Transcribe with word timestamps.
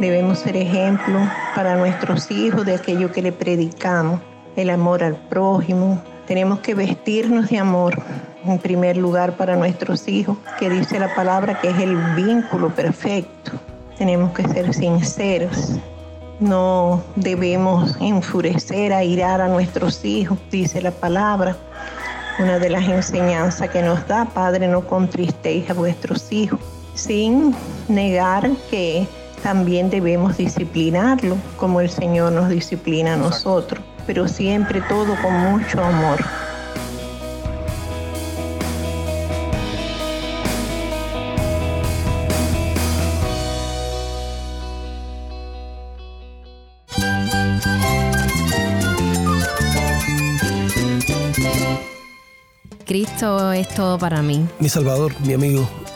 Debemos 0.00 0.38
ser 0.38 0.56
ejemplo 0.56 1.18
para 1.56 1.76
nuestros 1.76 2.30
hijos 2.30 2.64
de 2.64 2.76
aquello 2.76 3.10
que 3.10 3.20
le 3.20 3.32
predicamos, 3.32 4.20
el 4.54 4.70
amor 4.70 5.02
al 5.02 5.16
prójimo. 5.16 6.00
Tenemos 6.28 6.60
que 6.60 6.74
vestirnos 6.74 7.48
de 7.48 7.58
amor 7.58 8.00
en 8.44 8.60
primer 8.60 8.96
lugar 8.96 9.36
para 9.36 9.56
nuestros 9.56 10.06
hijos, 10.06 10.38
que 10.60 10.70
dice 10.70 11.00
la 11.00 11.12
palabra 11.16 11.60
que 11.60 11.70
es 11.70 11.78
el 11.78 11.96
vínculo 12.14 12.72
perfecto. 12.72 13.50
Tenemos 13.96 14.30
que 14.34 14.46
ser 14.46 14.72
sinceros. 14.72 15.72
No 16.38 17.02
debemos 17.16 17.96
enfurecer, 18.00 18.92
airar 18.92 19.40
a 19.40 19.48
nuestros 19.48 20.04
hijos, 20.04 20.38
dice 20.48 20.80
la 20.80 20.92
palabra. 20.92 21.56
Una 22.38 22.60
de 22.60 22.70
las 22.70 22.88
enseñanzas 22.88 23.68
que 23.70 23.82
nos 23.82 24.06
da, 24.06 24.26
Padre, 24.26 24.68
no 24.68 24.86
contristéis 24.86 25.68
a 25.68 25.74
vuestros 25.74 26.30
hijos, 26.30 26.60
sin 26.94 27.52
negar 27.88 28.48
que 28.70 29.08
también 29.38 29.90
debemos 29.90 30.36
disciplinarlo 30.36 31.36
como 31.56 31.80
el 31.80 31.90
Señor 31.90 32.32
nos 32.32 32.48
disciplina 32.48 33.14
a 33.14 33.16
nosotros, 33.16 33.82
pero 34.06 34.28
siempre 34.28 34.80
todo 34.82 35.14
con 35.22 35.34
mucho 35.34 35.82
amor. 35.82 36.18
Cristo 52.88 53.52
es 53.52 53.68
todo 53.68 53.98
para 53.98 54.22
mí. 54.22 54.48
Mi 54.60 54.70
Salvador, 54.70 55.12
mi 55.20 55.34
amigo, 55.34 55.68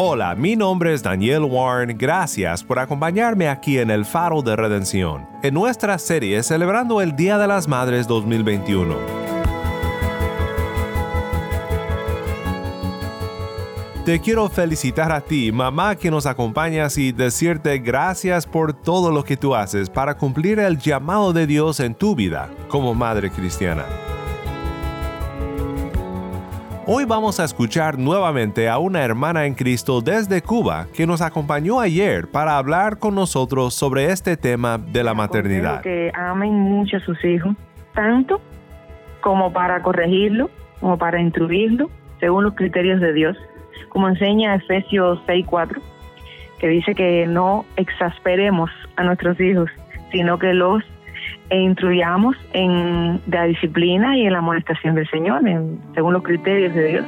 Hola, 0.00 0.36
mi 0.36 0.54
nombre 0.54 0.94
es 0.94 1.02
Daniel 1.02 1.42
Warren. 1.42 1.98
Gracias 1.98 2.62
por 2.62 2.78
acompañarme 2.78 3.48
aquí 3.48 3.78
en 3.78 3.90
el 3.90 4.04
Faro 4.04 4.42
de 4.42 4.54
Redención, 4.54 5.26
en 5.42 5.54
nuestra 5.54 5.98
serie 5.98 6.40
celebrando 6.44 7.00
el 7.00 7.16
Día 7.16 7.36
de 7.36 7.48
las 7.48 7.66
Madres 7.66 8.06
2021. 8.06 8.94
Te 14.04 14.20
quiero 14.20 14.48
felicitar 14.48 15.10
a 15.10 15.20
ti, 15.20 15.50
mamá 15.50 15.96
que 15.96 16.12
nos 16.12 16.26
acompañas 16.26 16.96
y 16.96 17.10
decirte 17.10 17.76
gracias 17.78 18.46
por 18.46 18.74
todo 18.74 19.10
lo 19.10 19.24
que 19.24 19.36
tú 19.36 19.56
haces 19.56 19.90
para 19.90 20.16
cumplir 20.16 20.60
el 20.60 20.78
llamado 20.78 21.32
de 21.32 21.48
Dios 21.48 21.80
en 21.80 21.96
tu 21.96 22.14
vida 22.14 22.48
como 22.68 22.94
madre 22.94 23.32
cristiana. 23.32 23.84
Hoy 26.90 27.04
vamos 27.04 27.38
a 27.38 27.44
escuchar 27.44 27.98
nuevamente 27.98 28.66
a 28.66 28.78
una 28.78 29.04
hermana 29.04 29.44
en 29.44 29.52
Cristo 29.52 30.00
desde 30.00 30.40
Cuba 30.40 30.86
que 30.96 31.06
nos 31.06 31.20
acompañó 31.20 31.80
ayer 31.80 32.30
para 32.30 32.56
hablar 32.56 32.98
con 32.98 33.14
nosotros 33.14 33.74
sobre 33.74 34.06
este 34.06 34.38
tema 34.38 34.78
de 34.78 35.04
la 35.04 35.12
maternidad. 35.12 35.82
Que 35.82 36.10
amen 36.14 36.50
mucho 36.50 36.96
a 36.96 37.00
sus 37.00 37.22
hijos, 37.26 37.54
tanto 37.92 38.40
como 39.20 39.52
para 39.52 39.82
corregirlo, 39.82 40.48
como 40.80 40.96
para 40.96 41.20
instruirlo, 41.20 41.90
según 42.20 42.44
los 42.44 42.54
criterios 42.54 43.02
de 43.02 43.12
Dios, 43.12 43.36
como 43.90 44.08
enseña 44.08 44.54
Efesios 44.54 45.20
6:4, 45.26 45.82
que 46.58 46.68
dice 46.68 46.94
que 46.94 47.26
no 47.26 47.66
exasperemos 47.76 48.70
a 48.96 49.04
nuestros 49.04 49.38
hijos, 49.38 49.68
sino 50.10 50.38
que 50.38 50.54
los 50.54 50.82
e 51.50 51.58
instruyamos 51.58 52.36
en 52.52 53.20
la 53.26 53.44
disciplina 53.44 54.16
y 54.16 54.26
en 54.26 54.32
la 54.32 54.38
amonestación 54.38 54.94
del 54.94 55.08
Señor, 55.08 55.42
según 55.94 56.12
los 56.12 56.22
criterios 56.22 56.74
de 56.74 56.88
Dios. 56.88 57.06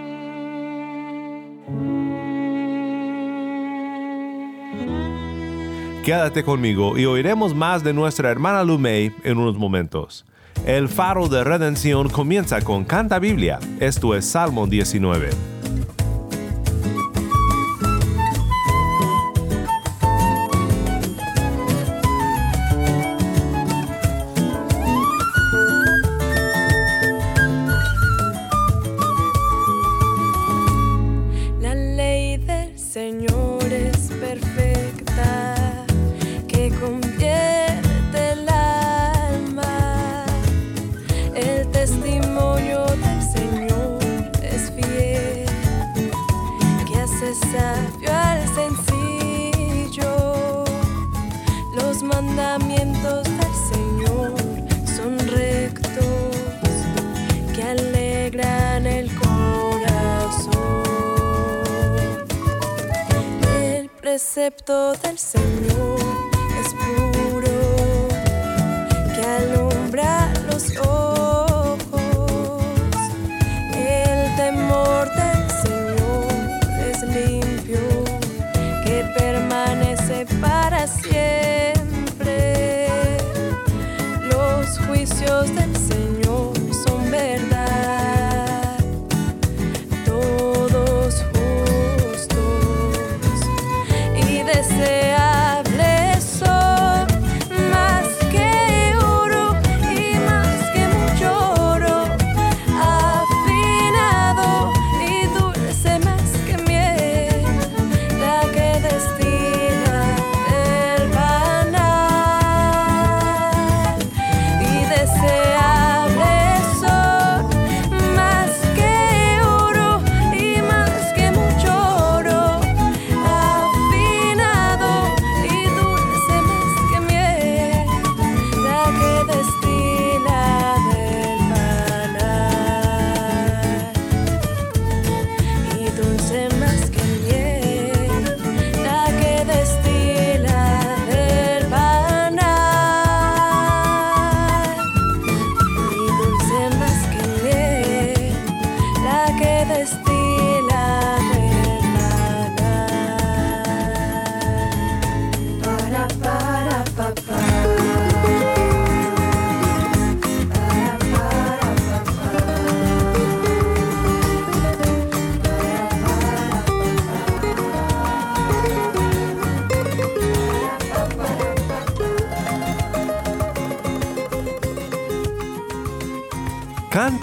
Quédate 6.05 6.43
conmigo 6.43 6.97
y 6.97 7.05
oiremos 7.05 7.55
más 7.55 7.84
de 7.84 7.93
nuestra 7.93 8.31
hermana 8.31 8.65
Lumei 8.65 9.12
en 9.23 9.39
unos 9.39 9.56
momentos. 9.59 10.25
El 10.67 10.89
faro 10.89 11.29
de 11.29 11.45
redención 11.45 12.09
comienza 12.09 12.61
con 12.62 12.84
Canta 12.84 13.19
Biblia, 13.19 13.59
esto 13.81 14.15
es 14.15 14.25
Salmo 14.25 14.67
19. 14.67 15.59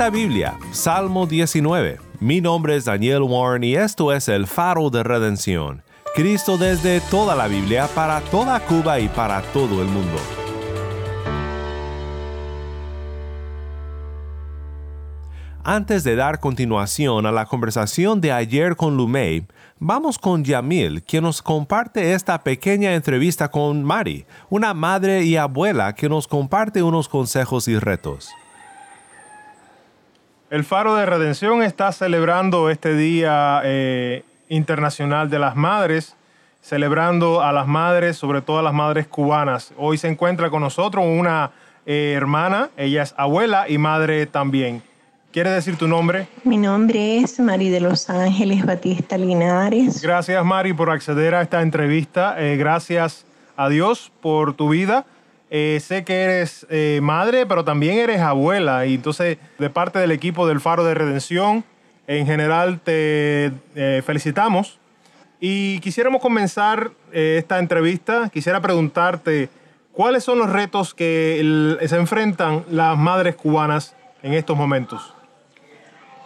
Canta 0.07 0.19
Biblia, 0.19 0.57
Salmo 0.71 1.27
19. 1.27 1.99
Mi 2.21 2.39
nombre 2.39 2.77
es 2.77 2.85
Daniel 2.85 3.23
Warren 3.23 3.65
y 3.65 3.75
esto 3.75 4.13
es 4.13 4.29
el 4.29 4.47
faro 4.47 4.89
de 4.89 5.03
redención. 5.03 5.83
Cristo 6.15 6.57
desde 6.57 7.01
toda 7.01 7.35
la 7.35 7.49
Biblia, 7.49 7.89
para 7.93 8.21
toda 8.21 8.57
Cuba 8.61 9.01
y 9.01 9.09
para 9.09 9.41
todo 9.51 9.81
el 9.81 9.89
mundo. 9.89 10.17
Antes 15.61 16.05
de 16.05 16.15
dar 16.15 16.39
continuación 16.39 17.25
a 17.25 17.33
la 17.33 17.45
conversación 17.45 18.21
de 18.21 18.31
ayer 18.31 18.77
con 18.77 18.95
Lumey, 18.95 19.45
vamos 19.77 20.17
con 20.17 20.45
Yamil, 20.45 21.03
quien 21.03 21.23
nos 21.23 21.41
comparte 21.41 22.13
esta 22.13 22.41
pequeña 22.43 22.93
entrevista 22.93 23.51
con 23.51 23.83
Mari, 23.83 24.25
una 24.49 24.73
madre 24.73 25.23
y 25.23 25.35
abuela 25.35 25.93
que 25.95 26.07
nos 26.07 26.29
comparte 26.29 26.81
unos 26.81 27.09
consejos 27.09 27.67
y 27.67 27.77
retos. 27.77 28.29
El 30.49 30.63
Faro 30.63 30.95
de 30.95 31.05
Redención 31.05 31.61
está 31.61 31.91
celebrando 31.91 32.69
este 32.69 32.95
Día 32.95 33.59
eh, 33.65 34.23
Internacional 34.47 35.29
de 35.29 35.39
las 35.39 35.57
Madres, 35.57 36.15
celebrando 36.61 37.41
a 37.41 37.51
las 37.51 37.67
madres, 37.67 38.15
sobre 38.15 38.41
todo 38.41 38.59
a 38.59 38.61
las 38.61 38.73
madres 38.73 39.07
cubanas. 39.07 39.73
Hoy 39.75 39.97
se 39.97 40.07
encuentra 40.07 40.49
con 40.49 40.61
nosotros 40.61 41.03
una 41.05 41.51
eh, 41.85 42.13
hermana, 42.15 42.69
ella 42.77 43.03
es 43.03 43.13
abuela 43.17 43.67
y 43.67 43.77
madre 43.77 44.25
también. 44.25 44.81
¿Quieres 45.33 45.51
decir 45.51 45.75
tu 45.75 45.89
nombre? 45.89 46.29
Mi 46.45 46.55
nombre 46.55 47.17
es 47.17 47.41
Mari 47.41 47.69
de 47.69 47.81
Los 47.81 48.09
Ángeles 48.09 48.65
Batista 48.65 49.17
Linares. 49.17 50.01
Gracias 50.01 50.45
Mari 50.45 50.71
por 50.71 50.89
acceder 50.89 51.35
a 51.35 51.41
esta 51.41 51.61
entrevista. 51.61 52.35
Eh, 52.41 52.55
gracias 52.55 53.25
a 53.57 53.67
Dios 53.67 54.13
por 54.21 54.53
tu 54.53 54.69
vida. 54.69 55.05
Eh, 55.49 55.79
sé 55.81 56.03
que 56.03 56.23
eres 56.23 56.65
eh, 56.69 56.99
madre, 57.01 57.45
pero 57.45 57.63
también 57.63 57.97
eres 57.99 58.19
abuela. 58.21 58.85
Y 58.85 58.95
entonces, 58.95 59.37
de 59.57 59.69
parte 59.69 59.99
del 59.99 60.11
equipo 60.11 60.47
del 60.47 60.59
Faro 60.59 60.83
de 60.83 60.93
Redención, 60.93 61.63
en 62.07 62.25
general 62.25 62.79
te 62.81 63.51
eh, 63.75 64.01
felicitamos. 64.05 64.77
Y 65.39 65.79
quisiéramos 65.79 66.21
comenzar 66.21 66.91
eh, 67.13 67.35
esta 67.39 67.59
entrevista. 67.59 68.29
Quisiera 68.29 68.59
preguntarte, 68.61 69.49
¿cuáles 69.93 70.23
son 70.23 70.39
los 70.39 70.49
retos 70.49 70.93
que 70.93 71.39
el- 71.39 71.77
se 71.87 71.95
enfrentan 71.95 72.63
las 72.69 72.97
madres 72.97 73.35
cubanas 73.35 73.95
en 74.23 74.33
estos 74.33 74.57
momentos? 74.57 75.13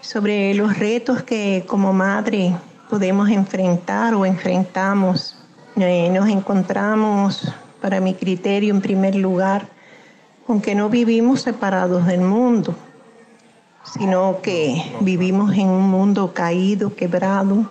sobre 0.03 0.55
los 0.55 0.79
retos 0.79 1.21
que 1.21 1.63
como 1.67 1.93
madre 1.93 2.55
podemos 2.89 3.29
enfrentar 3.29 4.15
o 4.15 4.25
enfrentamos. 4.25 5.37
Eh, 5.77 6.09
nos 6.11 6.27
encontramos, 6.27 7.53
para 7.81 7.99
mi 7.99 8.13
criterio, 8.13 8.73
en 8.73 8.81
primer 8.81 9.15
lugar, 9.15 9.67
con 10.45 10.61
que 10.61 10.75
no 10.75 10.89
vivimos 10.89 11.41
separados 11.41 12.05
del 12.05 12.21
mundo, 12.21 12.75
sino 13.83 14.41
que 14.41 14.81
vivimos 15.01 15.53
en 15.55 15.67
un 15.67 15.89
mundo 15.89 16.33
caído, 16.33 16.95
quebrado, 16.95 17.69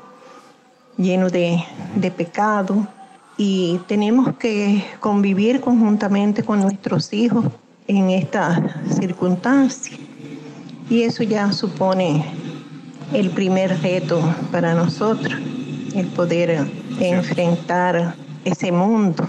lleno 0.97 1.31
de, 1.31 1.62
de 1.95 2.11
pecado, 2.11 2.87
y 3.37 3.81
tenemos 3.87 4.37
que 4.37 4.85
convivir 4.99 5.61
conjuntamente 5.61 6.43
con 6.43 6.61
nuestros 6.61 7.13
hijos 7.13 7.47
en 7.87 8.11
esta 8.11 8.83
circunstancia. 8.91 9.97
Y 10.91 11.03
eso 11.03 11.23
ya 11.23 11.53
supone 11.53 12.25
el 13.15 13.31
primer 13.31 13.81
reto 13.81 14.21
para 14.53 14.75
nosotros, 14.75 15.33
el 15.95 16.06
poder 16.09 16.71
enfrentar 17.01 18.15
ese 18.45 18.73
mundo 18.73 19.27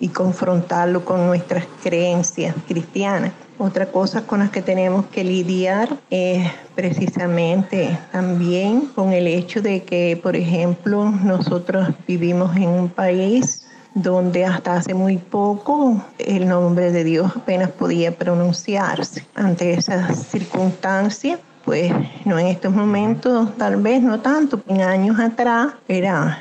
y 0.00 0.08
confrontarlo 0.08 1.04
con 1.04 1.26
nuestras 1.26 1.66
creencias 1.82 2.54
cristianas. 2.66 3.32
Otra 3.58 3.86
cosa 3.86 4.22
con 4.22 4.38
las 4.38 4.50
que 4.50 4.62
tenemos 4.62 5.04
que 5.06 5.22
lidiar 5.22 5.90
es 6.08 6.50
precisamente 6.74 7.98
también 8.10 8.86
con 8.86 9.12
el 9.12 9.26
hecho 9.26 9.60
de 9.60 9.82
que, 9.82 10.18
por 10.20 10.34
ejemplo, 10.34 11.10
nosotros 11.10 11.90
vivimos 12.08 12.56
en 12.56 12.68
un 12.68 12.88
país 12.88 13.66
donde 13.94 14.44
hasta 14.44 14.76
hace 14.76 14.94
muy 14.94 15.18
poco 15.18 16.02
el 16.18 16.48
nombre 16.48 16.90
de 16.90 17.04
Dios 17.04 17.32
apenas 17.36 17.70
podía 17.70 18.16
pronunciarse. 18.16 19.26
Ante 19.34 19.74
esas 19.74 20.26
circunstancias, 20.28 21.38
pues 21.64 21.92
no 22.24 22.38
en 22.38 22.46
estos 22.46 22.72
momentos, 22.72 23.54
tal 23.58 23.76
vez 23.76 24.02
no 24.02 24.20
tanto, 24.20 24.62
en 24.68 24.80
años 24.80 25.20
atrás 25.20 25.74
era 25.86 26.38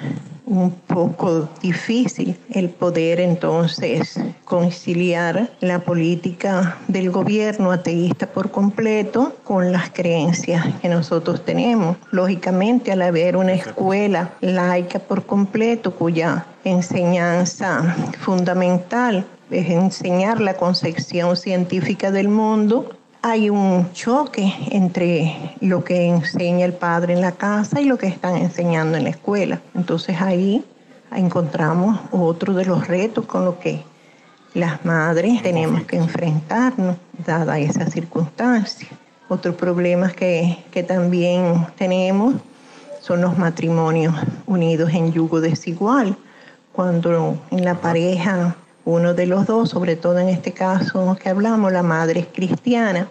un 0.49 0.71
poco 0.71 1.47
difícil 1.61 2.35
el 2.49 2.69
poder 2.69 3.19
entonces 3.19 4.19
conciliar 4.45 5.51
la 5.61 5.79
política 5.79 6.77
del 6.87 7.11
gobierno 7.11 7.71
ateísta 7.71 8.25
por 8.27 8.49
completo 8.49 9.35
con 9.43 9.71
las 9.71 9.91
creencias 9.91 10.65
que 10.81 10.89
nosotros 10.89 11.45
tenemos. 11.45 11.97
Lógicamente, 12.11 12.91
al 12.91 13.03
haber 13.03 13.37
una 13.37 13.53
escuela 13.53 14.33
laica 14.41 14.99
por 14.99 15.25
completo 15.25 15.93
cuya 15.93 16.45
enseñanza 16.63 17.95
fundamental 18.19 19.25
es 19.51 19.69
enseñar 19.69 20.41
la 20.41 20.55
concepción 20.55 21.35
científica 21.37 22.11
del 22.11 22.27
mundo, 22.27 22.98
hay 23.21 23.49
un 23.49 23.91
choque 23.91 24.53
entre 24.71 25.55
lo 25.59 25.83
que 25.83 26.07
enseña 26.07 26.65
el 26.65 26.73
padre 26.73 27.13
en 27.13 27.21
la 27.21 27.33
casa 27.33 27.81
y 27.81 27.85
lo 27.85 27.97
que 27.97 28.07
están 28.07 28.37
enseñando 28.37 28.97
en 28.97 29.03
la 29.03 29.09
escuela. 29.09 29.61
Entonces 29.75 30.21
ahí 30.21 30.63
encontramos 31.11 31.99
otro 32.11 32.53
de 32.53 32.65
los 32.65 32.87
retos 32.87 33.25
con 33.25 33.45
lo 33.45 33.59
que 33.59 33.83
las 34.53 34.83
madres 34.85 35.41
tenemos 35.43 35.83
que 35.83 35.97
enfrentarnos, 35.97 36.97
dada 37.25 37.59
esa 37.59 37.85
circunstancia. 37.87 38.87
Otro 39.27 39.55
problema 39.55 40.09
que, 40.11 40.57
que 40.71 40.81
también 40.81 41.67
tenemos 41.77 42.35
son 43.01 43.21
los 43.21 43.37
matrimonios 43.37 44.15
unidos 44.47 44.91
en 44.93 45.11
yugo 45.11 45.41
desigual, 45.41 46.17
cuando 46.71 47.37
en 47.51 47.65
la 47.65 47.75
pareja 47.75 48.55
uno 48.89 49.13
de 49.13 49.27
los 49.27 49.45
dos, 49.45 49.69
sobre 49.69 49.95
todo 49.95 50.19
en 50.19 50.29
este 50.29 50.51
caso 50.51 51.15
que 51.21 51.29
hablamos, 51.29 51.71
la 51.71 51.83
madre 51.83 52.21
es 52.21 52.27
cristiana 52.27 53.07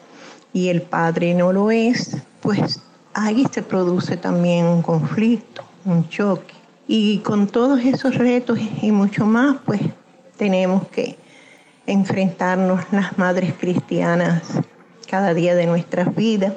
y 0.53 0.69
el 0.69 0.83
padre 0.83 1.35
no 1.35 1.53
lo 1.53 1.71
es, 1.71 2.17
pues 2.41 2.81
ahí 3.15 3.47
se 3.51 3.63
produce 3.63 4.17
también 4.17 4.67
un 4.67 4.83
conflicto, 4.83 5.63
un 5.85 6.09
choque. 6.09 6.55
Y 6.89 7.19
con 7.19 7.47
todos 7.47 7.81
esos 7.81 8.17
retos 8.17 8.59
y 8.83 8.91
mucho 8.91 9.25
más, 9.25 9.59
pues 9.65 9.81
tenemos 10.37 10.89
que 10.89 11.17
enfrentarnos 11.87 12.81
las 12.91 13.17
madres 13.17 13.55
cristianas 13.59 14.43
cada 15.09 15.33
día 15.33 15.55
de 15.55 15.67
nuestras 15.67 16.15
vidas 16.15 16.55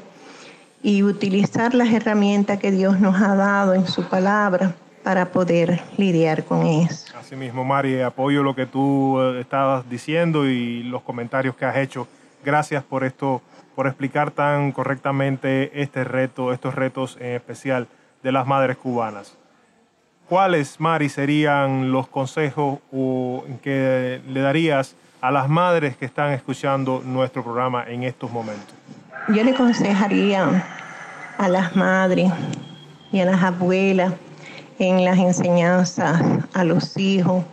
y 0.81 1.03
utilizar 1.03 1.75
las 1.75 1.93
herramientas 1.93 2.59
que 2.59 2.71
Dios 2.71 2.99
nos 2.99 3.21
ha 3.21 3.35
dado 3.35 3.73
en 3.75 3.87
su 3.87 4.03
palabra 4.03 4.75
para 5.03 5.31
poder 5.31 5.81
lidiar 5.97 6.43
con 6.43 6.65
eso. 6.65 7.17
Así 7.17 7.35
mismo, 7.35 7.63
Mari, 7.63 8.01
apoyo 8.01 8.43
lo 8.43 8.55
que 8.55 8.65
tú 8.65 9.19
eh, 9.19 9.41
estabas 9.41 9.89
diciendo 9.89 10.47
y 10.47 10.83
los 10.83 11.01
comentarios 11.01 11.55
que 11.55 11.65
has 11.65 11.77
hecho. 11.77 12.07
Gracias 12.43 12.83
por 12.83 13.03
esto, 13.03 13.41
por 13.75 13.87
explicar 13.87 14.31
tan 14.31 14.71
correctamente 14.71 15.81
este 15.81 16.03
reto, 16.03 16.53
estos 16.53 16.75
retos 16.75 17.17
en 17.19 17.35
especial 17.35 17.87
de 18.23 18.31
las 18.31 18.45
madres 18.47 18.77
cubanas. 18.77 19.37
¿Cuáles, 20.27 20.79
Mari, 20.79 21.09
serían 21.09 21.91
los 21.91 22.07
consejos 22.07 22.79
que 23.61 24.21
le 24.27 24.39
darías 24.39 24.95
a 25.19 25.29
las 25.29 25.49
madres 25.49 25.97
que 25.97 26.05
están 26.05 26.31
escuchando 26.31 27.01
nuestro 27.05 27.43
programa 27.43 27.83
en 27.87 28.03
estos 28.03 28.31
momentos? 28.31 28.73
Yo 29.27 29.43
le 29.43 29.51
aconsejaría 29.51 30.65
a 31.37 31.47
las 31.47 31.75
madres 31.75 32.31
y 33.11 33.19
a 33.19 33.25
las 33.25 33.43
abuelas 33.43 34.13
en 34.81 35.05
las 35.05 35.19
enseñanzas 35.19 36.21
a 36.53 36.63
los 36.63 36.97
hijos, 36.97 37.43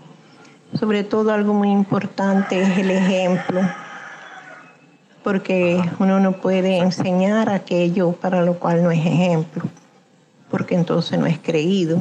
sobre 0.78 1.04
todo 1.04 1.32
algo 1.32 1.52
muy 1.52 1.70
importante 1.70 2.62
es 2.62 2.78
el 2.78 2.90
ejemplo, 2.90 3.60
porque 5.22 5.78
uno 5.98 6.20
no 6.20 6.32
puede 6.32 6.78
enseñar 6.78 7.50
aquello 7.50 8.12
para 8.12 8.40
lo 8.42 8.54
cual 8.54 8.82
no 8.82 8.90
es 8.90 9.04
ejemplo, 9.04 9.64
porque 10.50 10.74
entonces 10.74 11.18
no 11.18 11.26
es 11.26 11.38
creído. 11.38 11.98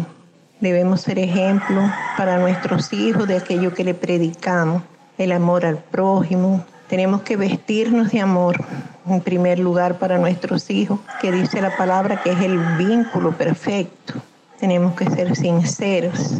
Debemos 0.62 1.02
ser 1.02 1.20
ejemplo 1.20 1.82
para 2.18 2.38
nuestros 2.38 2.94
hijos 2.94 3.28
de 3.28 3.36
aquello 3.36 3.74
que 3.74 3.84
le 3.84 3.94
predicamos, 3.94 4.82
el 5.18 5.34
amor 5.34 5.66
al 5.66 5.78
prójimo. 5.78 6.64
Tenemos 6.88 7.24
que 7.24 7.36
vestirnos 7.36 8.12
de 8.12 8.22
amor, 8.22 8.64
en 9.06 9.20
primer 9.20 9.60
lugar 9.60 10.00
para 10.00 10.18
nuestros 10.20 10.70
hijos, 10.70 11.00
que 11.20 11.34
dice 11.34 11.62
la 11.62 11.76
palabra 11.76 12.22
que 12.24 12.32
es 12.32 12.40
el 12.40 12.58
vínculo 12.78 13.34
perfecto. 13.34 14.14
Tenemos 14.60 14.96
que 14.96 15.10
ser 15.10 15.36
sinceros. 15.36 16.40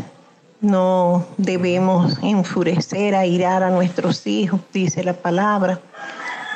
No 0.60 1.26
debemos 1.38 2.18
enfurecer, 2.24 3.14
airar 3.14 3.62
a 3.62 3.70
nuestros 3.70 4.26
hijos, 4.26 4.60
dice 4.74 5.04
la 5.04 5.14
palabra. 5.14 5.80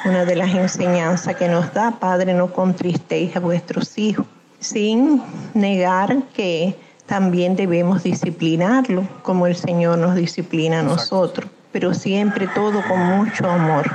Una 0.05 0.25
de 0.25 0.35
las 0.35 0.49
enseñanzas 0.55 1.35
que 1.35 1.47
nos 1.47 1.71
da, 1.73 1.91
Padre, 1.91 2.33
no 2.33 2.51
contristéis 2.51 3.35
a 3.35 3.39
vuestros 3.39 3.95
hijos, 3.99 4.25
sin 4.59 5.21
negar 5.53 6.23
que 6.33 6.75
también 7.05 7.55
debemos 7.55 8.01
disciplinarlo, 8.01 9.07
como 9.21 9.45
el 9.45 9.55
Señor 9.55 9.99
nos 9.99 10.15
disciplina 10.15 10.79
a 10.79 10.83
nosotros, 10.83 11.51
pero 11.71 11.93
siempre 11.93 12.47
todo 12.47 12.81
con 12.87 12.99
mucho 12.99 13.47
amor. 13.47 13.85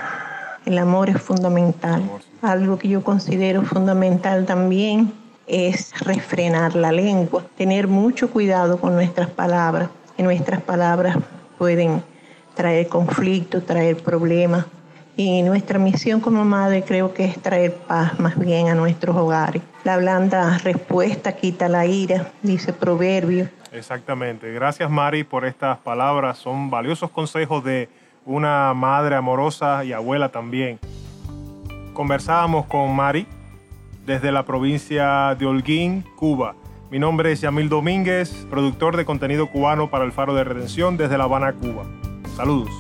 El 0.67 0.79
amor 0.79 1.11
es 1.11 1.21
fundamental. 1.21 2.09
Algo 2.43 2.79
que 2.79 2.89
yo 2.89 3.03
considero 3.03 3.63
fundamental 3.63 4.47
también 4.47 5.13
es 5.47 5.99
refrenar 6.01 6.75
la 6.75 6.93
lengua, 6.93 7.45
tener 7.57 7.89
mucho 7.89 8.31
cuidado 8.31 8.81
con 8.81 8.95
nuestras 8.95 9.29
palabras, 9.29 9.91
que 10.17 10.23
nuestras 10.23 10.61
palabras 10.61 11.17
pueden 11.59 12.03
traer 12.55 12.89
conflictos, 12.89 13.65
traer 13.65 13.97
problemas. 13.97 14.67
Y 15.19 15.43
nuestra 15.43 15.79
misión 15.79 16.21
como 16.21 16.45
madre 16.45 16.83
creo 16.83 17.15
que 17.15 17.25
es 17.25 17.41
traer 17.41 17.75
paz 17.75 18.21
más 18.21 18.39
bien 18.39 18.69
a 18.69 18.75
nuestros 18.75 19.17
hogares. 19.17 19.63
La 19.83 19.97
blanda 19.97 20.59
respuesta 20.59 21.33
quita 21.33 21.69
la 21.69 21.87
ira, 21.87 22.33
dice 22.43 22.75
Proverbio. 22.75 23.49
Exactamente. 23.73 24.53
Gracias 24.53 24.91
Mari 24.91 25.25
por 25.25 25.47
estas 25.47 25.79
palabras. 25.79 26.37
Son 26.39 26.69
valiosos 26.69 27.11
consejos 27.11 27.65
de 27.65 27.89
una 28.27 28.75
madre 28.75 29.15
amorosa 29.15 29.85
y 29.85 29.93
abuela 29.93 30.31
también. 30.31 30.79
Conversábamos 31.95 32.67
con 32.67 32.95
Mari 32.95 33.27
desde 34.07 34.33
la 34.33 34.45
provincia 34.45 35.35
de 35.39 35.47
Holguín, 35.47 36.05
Cuba. 36.15 36.55
Mi 36.91 36.99
nombre 36.99 37.33
es 37.33 37.41
Yamil 37.41 37.69
Domínguez, 37.69 38.47
productor 38.49 38.97
de 38.97 39.05
contenido 39.05 39.49
cubano 39.49 39.91
para 39.91 40.05
el 40.05 40.13
Faro 40.13 40.35
de 40.35 40.45
Redención 40.45 40.97
desde 40.97 41.19
La 41.19 41.25
Habana, 41.25 41.53
Cuba. 41.53 41.85
Saludos. 42.37 42.71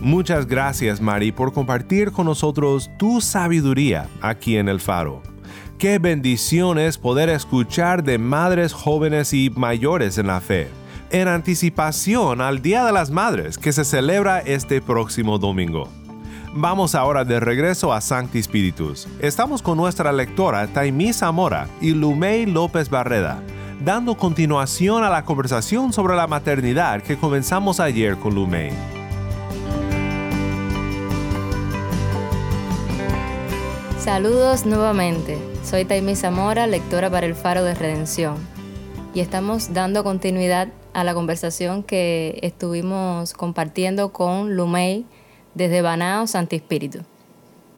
Muchas 0.00 0.46
gracias, 0.46 1.00
Mari, 1.00 1.30
por 1.32 1.52
compartir 1.52 2.10
con 2.10 2.26
nosotros 2.26 2.90
tu 2.98 3.20
sabiduría 3.20 4.08
aquí 4.20 4.56
en 4.56 4.68
el 4.68 4.80
Faro. 4.80 5.22
Qué 5.78 5.98
bendición 5.98 6.78
es 6.78 6.98
poder 6.98 7.28
escuchar 7.28 8.04
de 8.04 8.18
madres 8.18 8.72
jóvenes 8.72 9.32
y 9.32 9.50
mayores 9.50 10.18
en 10.18 10.28
la 10.28 10.40
fe, 10.40 10.68
en 11.12 11.28
anticipación 11.28 12.40
al 12.40 12.62
Día 12.62 12.86
de 12.86 12.92
las 12.92 13.10
Madres 13.10 13.58
que 13.58 13.72
se 13.72 13.84
celebra 13.84 14.40
este 14.40 14.80
próximo 14.80 15.38
domingo. 15.38 15.88
Vamos 16.54 16.94
ahora 16.94 17.24
de 17.24 17.38
regreso 17.38 17.92
a 17.92 18.00
Sancti 18.00 18.42
Spiritus. 18.42 19.06
Estamos 19.20 19.60
con 19.60 19.76
nuestra 19.76 20.10
lectora 20.10 20.66
Taimí 20.68 21.12
Zamora 21.12 21.68
y 21.82 21.90
Lumey 21.90 22.46
López 22.46 22.88
Barreda, 22.88 23.42
dando 23.84 24.16
continuación 24.16 25.04
a 25.04 25.10
la 25.10 25.26
conversación 25.26 25.92
sobre 25.92 26.16
la 26.16 26.26
maternidad 26.26 27.02
que 27.02 27.18
comenzamos 27.18 27.78
ayer 27.78 28.16
con 28.16 28.34
Lumey. 28.34 28.72
Saludos 33.98 34.64
nuevamente. 34.64 35.38
Soy 35.62 35.84
Taimí 35.84 36.16
Zamora, 36.16 36.66
lectora 36.66 37.10
para 37.10 37.26
el 37.26 37.34
Faro 37.34 37.64
de 37.64 37.74
Redención. 37.74 38.36
Y 39.14 39.20
estamos 39.20 39.74
dando 39.74 40.04
continuidad 40.04 40.68
a 40.94 41.04
la 41.04 41.14
conversación 41.14 41.82
que 41.82 42.38
estuvimos 42.42 43.32
compartiendo 43.34 44.12
con 44.12 44.56
Lumey 44.56 45.06
desde 45.54 45.82
Banao, 45.82 46.26
Santi 46.26 46.56
Espíritu. 46.56 47.00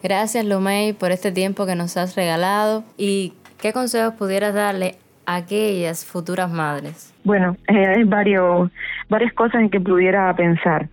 Gracias 0.02 0.44
Lumey 0.44 0.92
por 0.92 1.12
este 1.12 1.32
tiempo 1.32 1.66
que 1.66 1.74
nos 1.74 1.96
has 1.96 2.14
regalado 2.14 2.84
y 2.96 3.32
qué 3.58 3.72
consejos 3.72 4.14
pudieras 4.14 4.54
darle 4.54 4.96
a 5.26 5.36
aquellas 5.36 6.04
futuras 6.04 6.50
madres. 6.50 7.14
Bueno, 7.24 7.56
eh, 7.68 7.86
hay 7.86 8.04
varias 8.04 9.32
cosas 9.34 9.62
en 9.62 9.70
que 9.70 9.80
pudiera 9.80 10.34
pensar. 10.36 10.88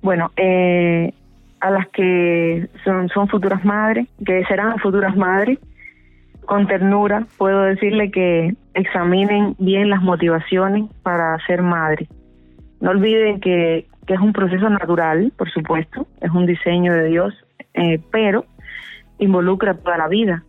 Bueno, 0.00 0.30
eh, 0.36 1.12
a 1.60 1.70
las 1.70 1.88
que 1.88 2.68
son 2.84 3.28
futuras 3.28 3.64
madres, 3.64 4.06
que 4.24 4.44
serán 4.44 4.78
futuras 4.78 5.16
madres, 5.16 5.58
con 6.48 6.66
ternura 6.66 7.26
puedo 7.36 7.60
decirle 7.60 8.10
que 8.10 8.54
examinen 8.72 9.54
bien 9.58 9.90
las 9.90 10.00
motivaciones 10.00 10.84
para 11.02 11.36
ser 11.46 11.60
madre. 11.60 12.08
No 12.80 12.90
olviden 12.90 13.38
que, 13.38 13.86
es 14.06 14.18
un 14.18 14.32
proceso 14.32 14.70
natural, 14.70 15.30
por 15.36 15.50
supuesto, 15.50 16.06
es 16.22 16.30
un 16.30 16.46
diseño 16.46 16.94
de 16.94 17.04
Dios, 17.08 17.34
eh, 17.74 18.00
pero 18.10 18.46
involucra 19.18 19.74
toda 19.74 19.98
la 19.98 20.08
vida 20.08 20.42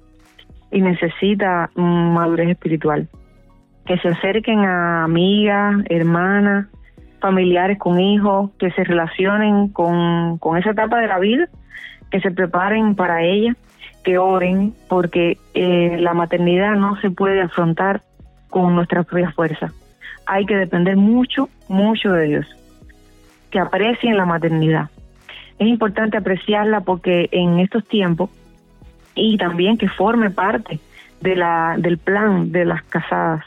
y 0.72 0.82
necesita 0.82 1.70
madurez 1.75 2.48
espiritual. 2.48 3.10
Que 3.86 3.98
se 3.98 4.08
acerquen 4.08 4.60
a 4.60 5.03
amigas, 5.03 5.84
hermanas, 5.89 6.68
familiares 7.20 7.77
con 7.77 8.00
hijos, 8.00 8.51
que 8.58 8.72
se 8.72 8.86
relacionen 8.86 9.68
con, 9.68 10.38
con 10.38 10.58
esa 10.58 10.70
etapa 10.70 11.01
de 11.01 11.08
la 11.08 11.20
vida, 11.20 11.50
que 12.10 12.22
se 12.22 12.32
preparen 12.32 12.96
para 12.96 13.22
ella, 13.22 13.53
que 14.03 14.17
oren, 14.17 14.74
porque 14.88 15.38
eh, 15.53 15.98
la 16.00 16.13
maternidad 16.13 16.75
no 16.75 17.00
se 17.01 17.12
puede 17.12 17.41
afrontar 17.41 18.01
con 18.50 18.75
nuestra 18.75 19.03
propia 19.03 19.31
fuerza. 19.31 19.71
Hay 20.25 20.45
que 20.45 20.55
depender 20.55 20.95
mucho, 20.95 21.50
mucho 21.67 22.12
de 22.12 22.27
Dios. 22.27 22.48
Que 23.51 23.59
aprecien 23.59 24.17
la 24.17 24.25
maternidad. 24.25 24.89
Es 25.57 25.67
importante 25.67 26.17
apreciarla 26.17 26.81
porque 26.81 27.29
en 27.31 27.59
estos 27.59 27.86
tiempos 27.88 28.29
y 29.15 29.38
también 29.38 29.77
que 29.77 29.89
forme 29.89 30.29
parte 30.29 30.79
de 31.21 31.36
la, 31.36 31.75
del 31.77 31.98
plan 31.98 32.51
de 32.51 32.65
las 32.65 32.83
casadas, 32.83 33.43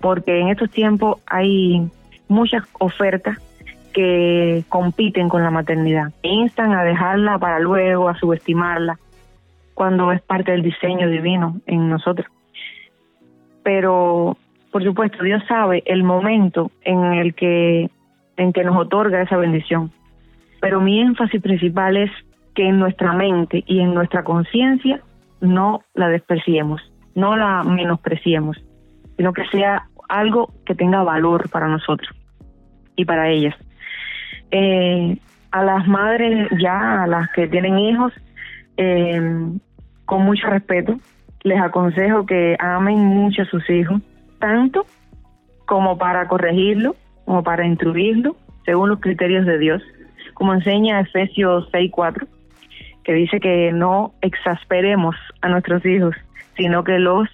porque 0.00 0.40
en 0.40 0.48
estos 0.48 0.70
tiempos 0.70 1.20
hay 1.26 1.88
muchas 2.28 2.62
ofertas 2.78 3.38
que 3.92 4.62
compiten 4.68 5.28
con 5.28 5.42
la 5.42 5.50
maternidad, 5.50 6.12
instan 6.22 6.72
a 6.72 6.84
dejarla 6.84 7.38
para 7.38 7.58
luego, 7.58 8.08
a 8.08 8.16
subestimarla, 8.16 8.98
cuando 9.80 10.12
es 10.12 10.20
parte 10.20 10.52
del 10.52 10.62
diseño 10.62 11.08
divino 11.08 11.58
en 11.64 11.88
nosotros. 11.88 12.26
Pero, 13.62 14.36
por 14.70 14.84
supuesto, 14.84 15.24
Dios 15.24 15.42
sabe 15.48 15.82
el 15.86 16.02
momento 16.02 16.70
en 16.82 17.02
el 17.14 17.34
que, 17.34 17.88
en 18.36 18.52
que 18.52 18.62
nos 18.62 18.76
otorga 18.76 19.22
esa 19.22 19.38
bendición. 19.38 19.90
Pero 20.60 20.82
mi 20.82 21.00
énfasis 21.00 21.40
principal 21.40 21.96
es 21.96 22.10
que 22.54 22.68
en 22.68 22.78
nuestra 22.78 23.14
mente 23.14 23.64
y 23.66 23.80
en 23.80 23.94
nuestra 23.94 24.22
conciencia 24.22 25.00
no 25.40 25.80
la 25.94 26.08
despreciemos, 26.10 26.82
no 27.14 27.34
la 27.38 27.64
menospreciemos, 27.64 28.62
sino 29.16 29.32
que 29.32 29.46
sea 29.46 29.86
algo 30.10 30.52
que 30.66 30.74
tenga 30.74 31.02
valor 31.02 31.48
para 31.48 31.68
nosotros 31.68 32.14
y 32.96 33.06
para 33.06 33.30
ellas. 33.30 33.54
Eh, 34.50 35.16
a 35.52 35.64
las 35.64 35.88
madres 35.88 36.50
ya, 36.60 37.04
a 37.04 37.06
las 37.06 37.30
que 37.30 37.48
tienen 37.48 37.78
hijos, 37.78 38.12
eh, 38.82 39.20
con 40.10 40.24
mucho 40.24 40.48
respeto, 40.48 40.98
les 41.44 41.60
aconsejo 41.60 42.26
que 42.26 42.56
amen 42.58 42.98
mucho 42.98 43.42
a 43.42 43.44
sus 43.44 43.70
hijos, 43.70 44.02
tanto 44.40 44.84
como 45.66 45.98
para 45.98 46.26
corregirlo, 46.26 46.96
como 47.26 47.44
para 47.44 47.64
instruirlo, 47.64 48.34
según 48.64 48.88
los 48.88 48.98
criterios 48.98 49.46
de 49.46 49.58
Dios, 49.58 49.80
como 50.34 50.52
enseña 50.52 50.98
Efesios 50.98 51.70
6.4, 51.70 52.26
que 53.04 53.12
dice 53.12 53.38
que 53.38 53.70
no 53.72 54.12
exasperemos 54.20 55.14
a 55.42 55.48
nuestros 55.48 55.86
hijos, 55.86 56.16
sino 56.56 56.82
que 56.82 56.98
los 56.98 57.28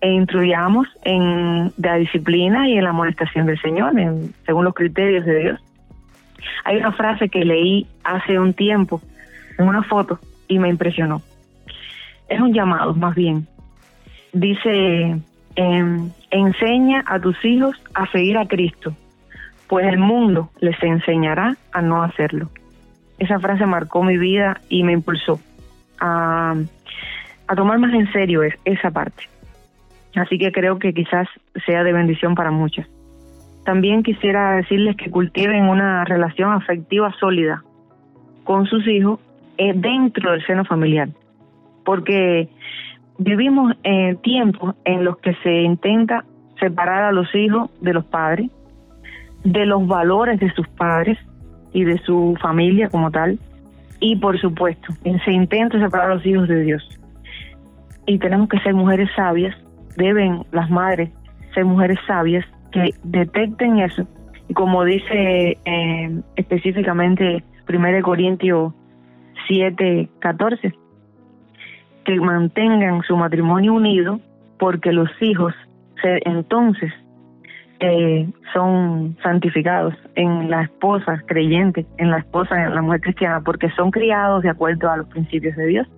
instruyamos 0.00 0.88
en 1.04 1.70
la 1.76 1.96
disciplina 1.96 2.66
y 2.66 2.78
en 2.78 2.84
la 2.84 2.90
amonestación 2.90 3.44
del 3.44 3.60
Señor, 3.60 3.92
según 4.46 4.64
los 4.64 4.72
criterios 4.72 5.26
de 5.26 5.38
Dios. 5.38 5.60
Hay 6.64 6.78
una 6.78 6.92
frase 6.92 7.28
que 7.28 7.44
leí 7.44 7.86
hace 8.04 8.38
un 8.38 8.54
tiempo 8.54 9.02
en 9.58 9.68
una 9.68 9.82
foto 9.82 10.18
y 10.48 10.58
me 10.58 10.70
impresionó. 10.70 11.20
Es 12.28 12.40
un 12.40 12.52
llamado, 12.52 12.94
más 12.94 13.14
bien. 13.14 13.46
Dice, 14.32 15.20
em, 15.54 16.10
enseña 16.30 17.04
a 17.06 17.20
tus 17.20 17.42
hijos 17.44 17.76
a 17.94 18.06
seguir 18.10 18.36
a 18.38 18.46
Cristo, 18.46 18.94
pues 19.68 19.86
el 19.86 19.98
mundo 19.98 20.50
les 20.60 20.80
enseñará 20.82 21.56
a 21.72 21.82
no 21.82 22.02
hacerlo. 22.02 22.50
Esa 23.18 23.38
frase 23.40 23.64
marcó 23.66 24.02
mi 24.02 24.18
vida 24.18 24.60
y 24.68 24.82
me 24.82 24.92
impulsó 24.92 25.40
a, 26.00 26.54
tomar 27.54 27.78
más 27.78 27.94
en 27.94 28.12
serio 28.12 28.42
esa 28.64 28.90
parte. 28.90 29.24
Así 30.14 30.38
que 30.38 30.52
creo 30.52 30.78
que 30.78 30.92
quizás 30.92 31.28
sea 31.64 31.82
de 31.84 31.92
bendición 31.92 32.34
para 32.34 32.50
muchas. 32.50 32.86
También 33.64 34.02
quisiera 34.02 34.56
decirles 34.56 34.96
que 34.96 35.10
cultiven 35.10 35.64
una 35.64 36.04
relación 36.04 36.52
afectiva 36.52 37.12
sólida 37.18 37.62
con 38.44 38.66
sus 38.66 38.86
hijos 38.86 39.20
eh, 39.58 39.72
dentro 39.74 40.32
del 40.32 40.44
seno 40.46 40.64
familiar, 40.64 41.08
porque 41.86 42.50
vivimos 43.18 43.72
eh, 43.84 44.16
tiempos 44.22 44.74
en 44.84 45.04
los 45.04 45.16
que 45.18 45.34
se 45.42 45.62
intenta 45.62 46.26
separar 46.60 47.04
a 47.04 47.12
los 47.12 47.34
hijos 47.34 47.70
de 47.80 47.94
los 47.94 48.04
padres, 48.04 48.50
de 49.44 49.64
los 49.64 49.86
valores 49.86 50.38
de 50.40 50.52
sus 50.52 50.68
padres 50.68 51.18
y 51.72 51.84
de 51.84 51.98
su 51.98 52.36
familia 52.42 52.90
como 52.90 53.10
tal, 53.10 53.38
y 54.00 54.16
por 54.16 54.38
supuesto, 54.38 54.92
se 55.24 55.32
intenta 55.32 55.78
separar 55.78 56.10
a 56.10 56.14
los 56.16 56.26
hijos 56.26 56.48
de 56.48 56.62
Dios. 56.62 56.86
Y 58.06 58.18
tenemos 58.18 58.48
que 58.48 58.58
ser 58.60 58.74
mujeres 58.74 59.08
sabias, 59.16 59.56
deben 59.96 60.42
las 60.52 60.68
madres 60.68 61.10
ser 61.56 61.64
mujeres 61.64 61.98
sabias 62.06 62.44
que 62.70 62.94
detecten 63.02 63.78
eso. 63.78 64.06
Y 64.48 64.54
como 64.54 64.84
dice 64.84 65.58
eh, 65.64 66.20
específicamente 66.36 67.42
1 67.68 68.02
Corintios 68.02 68.74
7, 69.48 70.08
14, 70.20 70.72
que 72.06 72.18
mantengan 72.20 73.02
su 73.02 73.16
matrimonio 73.16 73.74
unido 73.74 74.20
porque 74.58 74.92
los 74.92 75.10
hijos 75.20 75.52
se, 76.00 76.20
entonces 76.24 76.92
eh, 77.80 78.28
son 78.54 79.16
santificados 79.22 79.92
en 80.14 80.48
la 80.48 80.62
esposa 80.62 81.20
creyente, 81.26 81.84
en 81.98 82.10
la 82.10 82.18
esposa, 82.18 82.64
en 82.64 82.74
la 82.74 82.80
mujer 82.80 83.00
cristiana, 83.00 83.40
porque 83.40 83.68
son 83.70 83.90
criados 83.90 84.44
de 84.44 84.50
acuerdo 84.50 84.88
a 84.88 84.98
los 84.98 85.08
principios 85.08 85.56
de 85.56 85.66
Dios 85.66 85.88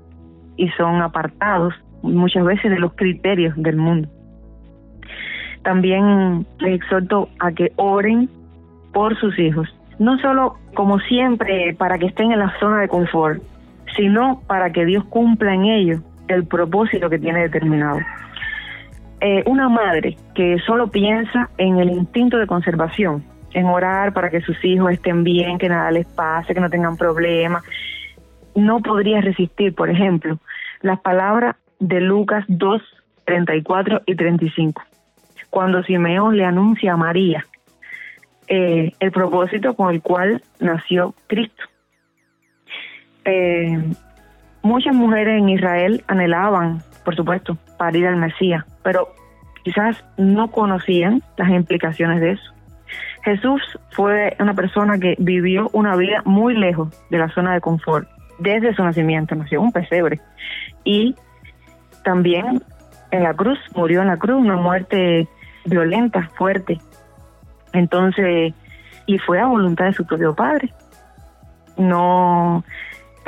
y 0.57 0.69
son 0.71 1.03
apartados 1.03 1.75
muchas 2.03 2.45
veces 2.45 2.71
de 2.71 2.79
los 2.79 2.95
criterios 2.95 3.55
del 3.57 3.77
mundo. 3.77 4.09
También 5.63 6.47
les 6.59 6.81
exhorto 6.81 7.29
a 7.39 7.53
que 7.53 7.71
oren 7.77 8.31
por 8.95 9.15
sus 9.21 9.39
hijos, 9.39 9.69
no 9.99 10.19
solo 10.21 10.57
como 10.75 10.99
siempre 11.01 11.75
para 11.75 11.99
que 11.99 12.07
estén 12.07 12.33
en 12.33 12.39
la 12.39 12.59
zona 12.59 12.81
de 12.81 12.89
confort, 12.89 13.43
sino 13.97 14.43
para 14.47 14.71
que 14.73 14.85
Dios 14.85 15.05
cumpla 15.05 15.55
en 15.55 15.65
ellos 15.65 16.01
el 16.29 16.47
propósito 16.47 17.09
que 17.09 17.19
tiene 17.19 17.41
determinado. 17.41 18.01
Eh, 19.21 19.43
una 19.47 19.69
madre 19.69 20.17
que 20.35 20.59
solo 20.61 20.89
piensa 20.89 21.51
en 21.59 21.79
el 21.79 21.91
instinto 21.91 22.39
de 22.39 22.47
conservación, 22.47 23.25
en 23.53 23.67
orar 23.67 24.13
para 24.13 24.31
que 24.31 24.41
sus 24.43 24.63
hijos 24.65 24.93
estén 24.93 25.25
bien, 25.25 25.59
que 25.59 25.69
nada 25.69 25.91
les 25.91 26.07
pase, 26.07 26.55
que 26.55 26.61
no 26.61 26.71
tengan 26.71 26.97
problemas, 26.97 27.65
no 28.55 28.81
podría 28.81 29.21
resistir, 29.21 29.75
por 29.75 29.91
ejemplo, 29.91 30.39
las 30.83 31.01
palabras 31.01 31.57
de 31.81 32.01
Lucas 32.01 32.45
2, 32.49 32.83
34 33.25 34.03
y 34.07 34.15
35, 34.15 34.83
cuando 35.51 35.83
Simeón 35.83 36.37
le 36.37 36.45
anuncia 36.45 36.93
a 36.93 36.97
María 36.97 37.45
eh, 38.47 38.93
el 38.99 39.13
propósito 39.13 39.75
con 39.75 39.95
el 39.95 40.01
cual 40.01 40.43
nació 40.59 41.15
Cristo. 41.27 41.65
Eh, 43.31 43.79
muchas 44.63 44.95
mujeres 44.95 45.39
en 45.39 45.51
Israel 45.51 46.03
anhelaban, 46.07 46.83
por 47.05 47.15
supuesto, 47.15 47.59
parir 47.77 48.07
al 48.07 48.17
Mesías, 48.17 48.65
pero 48.83 49.09
quizás 49.65 50.03
no 50.17 50.51
conocían 50.51 51.23
las 51.37 51.51
implicaciones 51.51 52.21
de 52.23 52.33
eso. 52.33 52.53
Jesús 53.25 53.61
fue 53.91 54.35
una 54.41 54.55
persona 54.55 54.99
que 54.99 55.15
vivió 55.19 55.69
una 55.75 55.95
vida 55.95 56.23
muy 56.25 56.55
lejos 56.55 56.89
de 57.11 57.19
la 57.19 57.29
zona 57.29 57.53
de 57.53 57.61
confort. 57.61 58.09
Desde 58.39 58.75
su 58.75 58.83
nacimiento 58.83 59.35
nació 59.35 59.61
un 59.61 59.73
pesebre 59.73 60.21
y 60.85 61.15
también 62.03 62.63
en 63.11 63.23
la 63.25 63.35
cruz, 63.35 63.59
murió 63.75 64.01
en 64.01 64.09
la 64.09 64.17
cruz, 64.17 64.41
una 64.41 64.57
muerte 64.57 65.29
violenta, 65.67 66.31
fuerte. 66.39 66.81
Entonces, 67.75 68.55
y 69.05 69.19
fue 69.19 69.39
a 69.39 69.47
voluntad 69.47 69.87
de 69.87 69.93
su 69.93 70.07
propio 70.07 70.35
padre. 70.35 70.73
No, 71.77 72.65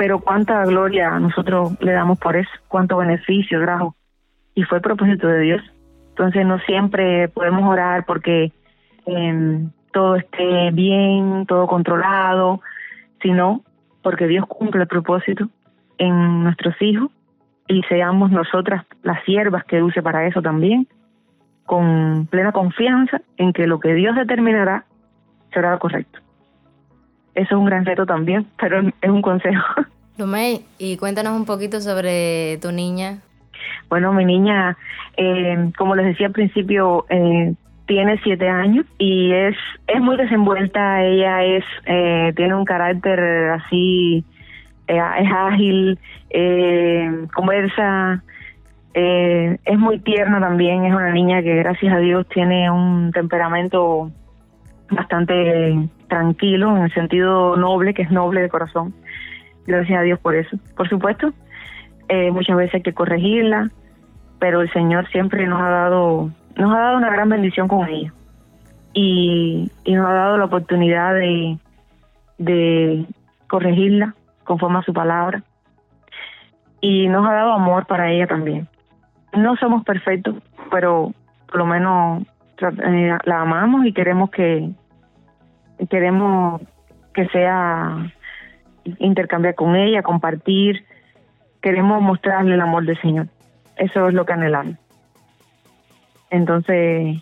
pero 0.01 0.17
cuánta 0.17 0.65
gloria 0.65 1.19
nosotros 1.19 1.79
le 1.79 1.91
damos 1.91 2.17
por 2.17 2.35
eso, 2.35 2.49
cuánto 2.67 2.97
beneficio 2.97 3.61
trajo. 3.61 3.95
Y 4.55 4.63
fue 4.63 4.79
el 4.79 4.81
propósito 4.81 5.27
de 5.27 5.41
Dios. 5.41 5.61
Entonces 6.09 6.43
no 6.43 6.57
siempre 6.61 7.27
podemos 7.27 7.69
orar 7.69 8.03
porque 8.07 8.51
eh, 9.05 9.67
todo 9.93 10.15
esté 10.15 10.71
bien, 10.71 11.45
todo 11.45 11.67
controlado, 11.67 12.61
sino 13.21 13.61
porque 14.01 14.25
Dios 14.25 14.47
cumple 14.47 14.81
el 14.81 14.87
propósito 14.87 15.47
en 15.99 16.45
nuestros 16.45 16.73
hijos 16.81 17.11
y 17.67 17.83
seamos 17.83 18.31
nosotras 18.31 18.83
las 19.03 19.23
siervas 19.23 19.65
que 19.65 19.83
use 19.83 20.01
para 20.01 20.25
eso 20.25 20.41
también, 20.41 20.87
con 21.67 22.25
plena 22.25 22.51
confianza 22.51 23.21
en 23.37 23.53
que 23.53 23.67
lo 23.67 23.79
que 23.79 23.93
Dios 23.93 24.15
determinará 24.15 24.83
será 25.53 25.69
lo 25.69 25.77
correcto. 25.77 26.21
Eso 27.35 27.55
es 27.55 27.59
un 27.59 27.65
gran 27.65 27.85
reto 27.85 28.05
también, 28.05 28.45
pero 28.59 28.79
es 28.79 29.09
un 29.09 29.21
consejo. 29.21 29.63
Lumey, 30.17 30.65
y 30.77 30.97
cuéntanos 30.97 31.33
un 31.33 31.45
poquito 31.45 31.79
sobre 31.79 32.57
tu 32.61 32.71
niña. 32.71 33.19
Bueno, 33.89 34.13
mi 34.13 34.25
niña, 34.25 34.77
eh, 35.17 35.71
como 35.77 35.95
les 35.95 36.05
decía 36.07 36.27
al 36.27 36.33
principio, 36.33 37.05
eh, 37.09 37.53
tiene 37.85 38.19
siete 38.23 38.47
años 38.47 38.85
y 38.97 39.31
es 39.33 39.55
es 39.87 39.99
muy 39.99 40.17
desenvuelta. 40.17 41.03
Ella 41.03 41.43
es 41.43 41.63
eh, 41.85 42.33
tiene 42.35 42.55
un 42.55 42.65
carácter 42.65 43.19
así, 43.51 44.23
eh, 44.87 45.01
es 45.19 45.31
ágil, 45.31 45.99
eh, 46.29 47.27
conversa, 47.33 48.23
eh, 48.93 49.57
es 49.65 49.77
muy 49.77 49.99
tierna 49.99 50.39
también. 50.39 50.85
Es 50.85 50.93
una 50.93 51.11
niña 51.11 51.41
que 51.41 51.55
gracias 51.55 51.93
a 51.93 51.97
Dios 51.97 52.27
tiene 52.29 52.69
un 52.71 53.11
temperamento 53.11 54.11
bastante 54.91 55.89
tranquilo 56.07 56.75
en 56.77 56.83
el 56.83 56.93
sentido 56.93 57.55
noble, 57.57 57.93
que 57.93 58.03
es 58.03 58.11
noble 58.11 58.41
de 58.41 58.49
corazón. 58.49 58.93
Gracias 59.65 59.99
a 59.99 60.03
Dios 60.03 60.19
por 60.19 60.35
eso. 60.35 60.57
Por 60.75 60.89
supuesto, 60.89 61.33
eh, 62.09 62.31
muchas 62.31 62.57
veces 62.57 62.75
hay 62.75 62.81
que 62.81 62.93
corregirla, 62.93 63.71
pero 64.39 64.61
el 64.61 64.71
Señor 64.71 65.09
siempre 65.09 65.47
nos 65.47 65.61
ha 65.61 65.69
dado 65.69 66.31
nos 66.57 66.73
ha 66.73 66.79
dado 66.79 66.97
una 66.97 67.09
gran 67.09 67.29
bendición 67.29 67.67
con 67.67 67.87
ella 67.87 68.13
y, 68.93 69.69
nos 69.87 70.07
ha 70.07 70.13
dado 70.13 70.37
la 70.37 70.45
oportunidad 70.45 71.13
de, 71.13 73.05
corregirla 73.47 74.15
conforme 74.43 74.79
a 74.79 74.83
su 74.83 74.93
palabra 74.93 75.43
y 76.79 77.07
nos 77.07 77.27
ha 77.27 77.33
dado 77.33 77.53
amor 77.53 77.85
para 77.85 78.11
ella 78.11 78.27
también. 78.27 78.67
No 79.33 79.55
somos 79.57 79.83
perfectos, 79.83 80.35
pero 80.71 81.13
por 81.47 81.57
lo 81.57 81.65
menos 81.65 82.23
eh, 82.61 83.17
la 83.23 83.41
amamos 83.41 83.85
y 83.85 83.93
queremos 83.93 84.29
que 84.31 84.69
queremos 85.89 86.61
que 87.13 87.27
sea 87.27 88.11
intercambiar 88.99 89.55
con 89.55 89.75
ella, 89.75 90.01
compartir, 90.01 90.85
queremos 91.61 92.01
mostrarle 92.01 92.55
el 92.55 92.61
amor 92.61 92.85
del 92.85 92.99
Señor. 93.01 93.27
Eso 93.77 94.07
es 94.07 94.13
lo 94.13 94.25
que 94.25 94.33
anhelamos. 94.33 94.77
Entonces, 96.29 97.21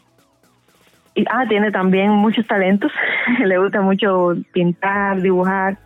y, 1.16 1.26
ah, 1.30 1.46
tiene 1.50 1.72
también 1.72 2.12
muchos 2.12 2.46
talentos, 2.48 2.92
le 3.46 3.58
gusta 3.58 3.82
mucho 3.82 4.34
pintar, 4.54 5.22
dibujar. 5.22 5.78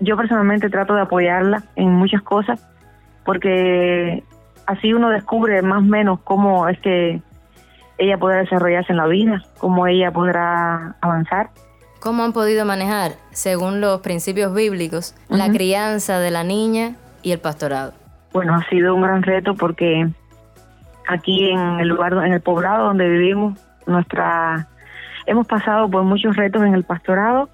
Yo 0.00 0.16
personalmente 0.16 0.70
trato 0.70 0.94
de 0.94 1.02
apoyarla 1.02 1.62
en 1.76 1.90
muchas 1.90 2.22
cosas 2.22 2.66
porque 3.24 4.24
así 4.66 4.92
uno 4.92 5.10
descubre 5.10 5.62
más 5.62 5.78
o 5.78 5.86
menos 5.86 6.20
cómo 6.20 6.68
es 6.68 6.78
que 6.80 7.20
ella 7.98 8.18
podrá 8.18 8.38
desarrollarse 8.38 8.92
en 8.92 8.98
la 8.98 9.06
vida, 9.06 9.42
cómo 9.58 9.86
ella 9.86 10.10
podrá 10.10 10.96
avanzar. 11.00 11.50
¿Cómo 12.00 12.24
han 12.24 12.32
podido 12.32 12.64
manejar, 12.64 13.12
según 13.30 13.80
los 13.80 14.00
principios 14.00 14.52
bíblicos, 14.54 15.14
la 15.28 15.50
crianza 15.50 16.18
de 16.18 16.32
la 16.32 16.42
niña 16.42 16.96
y 17.22 17.30
el 17.30 17.38
pastorado? 17.38 17.92
Bueno, 18.32 18.54
ha 18.54 18.68
sido 18.68 18.94
un 18.94 19.02
gran 19.02 19.22
reto 19.22 19.54
porque 19.54 20.08
aquí 21.06 21.50
en 21.50 21.80
el 21.80 21.88
lugar, 21.88 22.12
en 22.14 22.32
el 22.32 22.40
poblado 22.40 22.86
donde 22.86 23.08
vivimos, 23.08 23.58
nuestra, 23.86 24.66
hemos 25.26 25.46
pasado 25.46 25.88
por 25.88 26.02
muchos 26.02 26.34
retos 26.34 26.62
en 26.62 26.74
el 26.74 26.82
pastorado, 26.82 27.48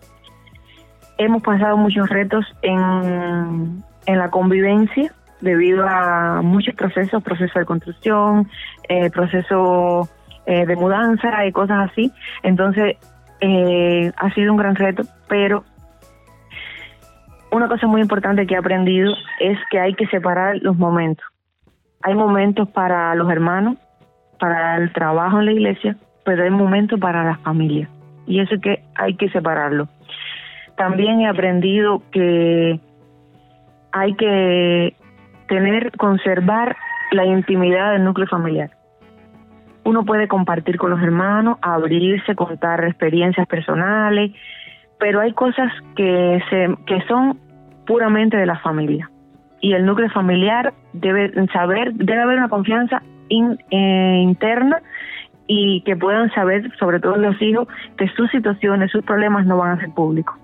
hemos 1.19 1.43
pasado 1.43 1.77
muchos 1.77 2.09
retos 2.09 2.47
en, 2.63 3.85
en 4.07 4.19
la 4.19 4.31
convivencia 4.31 5.13
debido 5.41 5.87
a 5.87 6.41
muchos 6.43 6.75
procesos, 6.75 7.23
proceso 7.23 7.59
de 7.59 7.65
construcción, 7.65 8.49
eh, 8.89 9.11
proceso 9.11 10.09
eh, 10.49 10.65
de 10.65 10.77
mudanza 10.77 11.45
y 11.45 11.53
cosas 11.53 11.91
así. 11.91 12.11
Entonces, 12.43 12.97
eh, 13.41 14.11
ha 14.17 14.31
sido 14.33 14.53
un 14.53 14.57
gran 14.57 14.77
reto, 14.77 15.03
pero 15.29 15.63
una 17.53 17.69
cosa 17.69 17.87
muy 17.87 18.01
importante 18.01 18.47
que 18.47 18.55
he 18.55 18.57
aprendido 18.57 19.13
es 19.41 19.59
que 19.71 19.79
hay 19.79 19.93
que 19.93 20.07
separar 20.07 20.57
los 20.63 20.75
momentos. 20.79 21.27
Hay 22.01 22.15
momentos 22.15 22.67
para 22.71 23.15
los 23.15 23.31
hermanos, 23.31 23.77
para 24.41 24.79
el 24.79 24.91
trabajo 24.95 25.39
en 25.39 25.45
la 25.45 25.53
iglesia, 25.53 25.97
pero 26.25 26.45
hay 26.45 26.51
momentos 26.51 26.99
para 26.99 27.25
la 27.25 27.37
familia. 27.37 27.91
Y 28.27 28.41
eso 28.41 28.59
que 28.59 28.83
hay 28.95 29.17
que 29.17 29.29
separarlo. 29.29 29.87
También 30.79 31.21
he 31.21 31.29
aprendido 31.29 32.03
que 32.11 32.81
hay 33.93 34.15
que 34.15 34.97
tener, 35.47 35.93
conservar 35.99 36.75
la 37.13 37.27
intimidad 37.27 37.93
del 37.93 38.05
núcleo 38.05 38.27
familiar. 38.29 38.78
Uno 39.89 40.05
puede 40.05 40.29
compartir 40.29 40.77
con 40.77 40.91
los 40.91 41.01
hermanos, 41.01 41.57
abrirse, 41.63 42.35
contar 42.35 42.85
experiencias 42.85 43.47
personales, 43.47 44.33
pero 45.01 45.19
hay 45.21 45.33
cosas 45.33 45.73
que 45.97 46.43
se 46.51 46.69
que 46.85 47.01
son 47.09 47.39
puramente 47.87 48.37
de 48.37 48.45
la 48.45 48.59
familia. 48.59 49.11
Y 49.63 49.73
el 49.73 49.87
núcleo 49.87 50.11
familiar 50.11 50.75
debe 50.93 51.33
saber 51.55 51.95
debe 51.95 52.21
haber 52.21 52.37
una 52.37 52.51
confianza 52.51 53.03
eh, 53.31 54.21
interna 54.23 54.83
y 55.47 55.81
que 55.87 55.97
puedan 55.97 56.31
saber 56.35 56.71
sobre 56.79 57.01
todo 57.01 57.17
los 57.17 57.41
hijos 57.41 57.67
que 57.97 58.09
sus 58.09 58.31
situaciones 58.31 58.91
sus 58.91 59.03
problemas 59.07 59.47
no 59.47 59.57
van 59.57 59.71
a 59.71 59.81
ser 59.81 59.89
públicos 59.95 60.37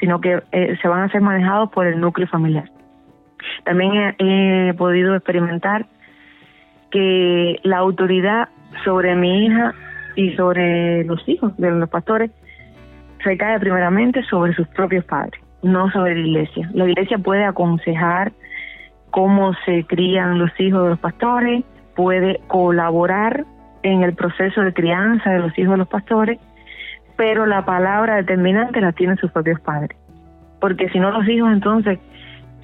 sino 0.00 0.22
que 0.22 0.42
eh, 0.52 0.78
se 0.80 0.88
van 0.88 1.02
a 1.02 1.10
ser 1.10 1.20
manejados 1.20 1.70
por 1.70 1.86
el 1.86 2.00
núcleo 2.00 2.28
familiar. 2.28 2.70
También 3.64 4.14
he 4.18 4.74
podido 4.74 5.14
experimentar 5.14 5.84
que 6.90 7.60
la 7.62 7.78
autoridad 7.78 8.48
sobre 8.84 9.14
mi 9.14 9.46
hija 9.46 9.74
y 10.14 10.32
sobre 10.34 11.04
los 11.04 11.26
hijos 11.28 11.56
de 11.56 11.70
los 11.70 11.88
pastores 11.88 12.30
recae 13.20 13.58
primeramente 13.58 14.22
sobre 14.24 14.54
sus 14.54 14.66
propios 14.68 15.04
padres, 15.04 15.40
no 15.62 15.90
sobre 15.90 16.14
la 16.14 16.26
iglesia. 16.26 16.70
La 16.72 16.88
iglesia 16.88 17.18
puede 17.18 17.44
aconsejar 17.44 18.32
cómo 19.10 19.54
se 19.64 19.84
crían 19.84 20.38
los 20.38 20.50
hijos 20.58 20.82
de 20.84 20.90
los 20.90 20.98
pastores, 20.98 21.64
puede 21.94 22.40
colaborar 22.46 23.44
en 23.82 24.02
el 24.02 24.14
proceso 24.14 24.62
de 24.62 24.72
crianza 24.72 25.30
de 25.30 25.38
los 25.38 25.58
hijos 25.58 25.72
de 25.72 25.78
los 25.78 25.88
pastores, 25.88 26.38
pero 27.16 27.46
la 27.46 27.64
palabra 27.64 28.16
determinante 28.16 28.80
la 28.80 28.92
tienen 28.92 29.16
sus 29.16 29.30
propios 29.30 29.60
padres. 29.60 29.96
Porque 30.60 30.88
si 30.90 30.98
no 30.98 31.10
los 31.10 31.28
hijos 31.28 31.52
entonces 31.52 31.98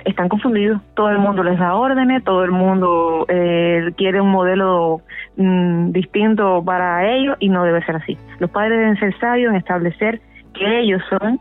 están 0.05 0.29
confundidos, 0.29 0.81
todo 0.95 1.11
el 1.11 1.19
mundo 1.19 1.43
les 1.43 1.59
da 1.59 1.75
órdenes, 1.75 2.25
todo 2.25 2.45
el 2.45 2.51
mundo 2.51 3.27
eh, 3.29 3.91
quiere 3.97 4.21
un 4.21 4.31
modelo 4.31 5.03
mm, 5.37 5.93
distinto 5.93 6.63
para 6.65 7.11
ellos 7.13 7.37
y 7.41 7.49
no 7.49 7.65
debe 7.65 7.85
ser 7.85 7.97
así. 7.97 8.17
Los 8.39 8.51
padres 8.51 8.79
deben 8.79 8.99
ser 8.99 9.19
sabios 9.19 9.51
en 9.51 9.57
establecer 9.57 10.21
que 10.55 10.81
ellos 10.81 11.03
son 11.09 11.41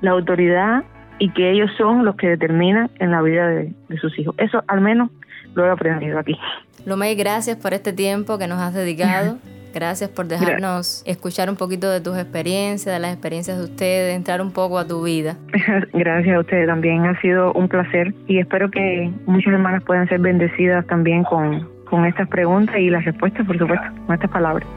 la 0.00 0.12
autoridad 0.12 0.84
y 1.18 1.30
que 1.30 1.50
ellos 1.50 1.70
son 1.76 2.04
los 2.04 2.16
que 2.16 2.28
determinan 2.28 2.90
en 2.98 3.10
la 3.10 3.22
vida 3.22 3.46
de, 3.46 3.72
de 3.88 3.96
sus 3.98 4.18
hijos. 4.18 4.34
Eso 4.38 4.62
al 4.66 4.80
menos 4.80 5.10
lo 5.54 5.66
he 5.66 5.70
aprendido 5.70 6.18
aquí. 6.18 6.38
Lumey, 6.84 7.14
gracias 7.14 7.56
por 7.56 7.74
este 7.74 7.92
tiempo 7.92 8.38
que 8.38 8.46
nos 8.46 8.60
has 8.60 8.74
dedicado. 8.74 9.38
Gracias 9.74 10.10
por 10.10 10.26
dejarnos 10.26 11.02
escuchar 11.06 11.48
un 11.48 11.56
poquito 11.56 11.90
de 11.90 12.02
tus 12.02 12.18
experiencias, 12.18 12.94
de 12.94 12.98
las 13.00 13.12
experiencias 13.12 13.56
de 13.56 13.64
ustedes, 13.64 14.14
entrar 14.14 14.42
un 14.42 14.52
poco 14.52 14.78
a 14.78 14.86
tu 14.86 15.02
vida. 15.02 15.36
Gracias 15.94 16.36
a 16.36 16.40
ustedes 16.40 16.66
también, 16.66 17.06
ha 17.06 17.18
sido 17.22 17.52
un 17.54 17.68
placer 17.68 18.14
y 18.26 18.38
espero 18.38 18.70
que 18.70 19.10
muchas 19.24 19.54
hermanas 19.54 19.82
puedan 19.84 20.06
ser 20.08 20.20
bendecidas 20.20 20.86
también 20.88 21.24
con, 21.24 21.68
con 21.86 22.04
estas 22.04 22.28
preguntas 22.28 22.76
y 22.76 22.90
las 22.90 23.04
respuestas, 23.04 23.46
por 23.46 23.58
supuesto, 23.58 23.86
con 24.06 24.14
estas 24.14 24.30
palabras. 24.30 24.68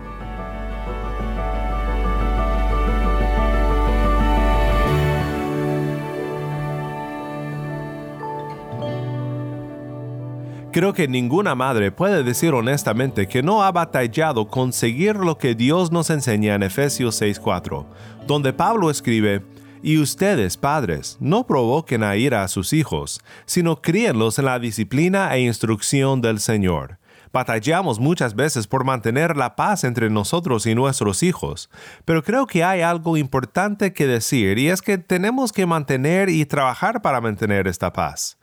Creo 10.76 10.92
que 10.92 11.08
ninguna 11.08 11.56
madre 11.56 11.90
puede 11.90 12.22
decir 12.22 12.54
honestamente 12.54 13.30
que 13.30 13.42
no 13.42 13.64
ha 13.64 13.72
batallado 13.72 14.50
con 14.50 14.74
seguir 14.74 15.16
lo 15.16 15.38
que 15.38 15.56
Dios 15.56 15.90
nos 15.90 16.10
enseña 16.10 16.54
en 16.54 16.64
Efesios 16.64 17.16
6:4, 17.22 17.86
donde 18.28 18.52
Pablo 18.52 18.90
escribe, 18.90 19.42
y 19.82 20.00
ustedes, 20.00 20.58
padres, 20.58 21.16
no 21.22 21.48
provoquen 21.48 22.04
a 22.04 22.18
ira 22.18 22.44
a 22.44 22.50
sus 22.50 22.74
hijos, 22.74 23.22
sino 23.46 23.82
críenlos 23.82 24.38
en 24.38 24.44
la 24.44 24.60
disciplina 24.60 25.34
e 25.34 25.44
instrucción 25.44 26.20
del 26.20 26.42
Señor. 26.42 26.98
Batallamos 27.32 28.00
muchas 28.00 28.36
veces 28.36 28.68
por 28.68 28.84
mantener 28.84 29.38
la 29.38 29.56
paz 29.56 29.86
entre 29.86 30.10
nosotros 30.10 30.66
y 30.66 30.76
nuestros 30.76 31.24
hijos, 31.24 31.70
pero 32.04 32.22
creo 32.22 32.48
que 32.48 32.66
hay 32.66 32.82
algo 32.82 33.16
importante 33.16 33.94
que 33.94 34.08
decir 34.08 34.58
y 34.58 34.70
es 34.70 34.82
que 34.82 34.98
tenemos 34.98 35.54
que 35.54 35.66
mantener 35.66 36.30
y 36.30 36.46
trabajar 36.46 37.02
para 37.02 37.22
mantener 37.22 37.68
esta 37.68 37.94
paz. 37.94 38.38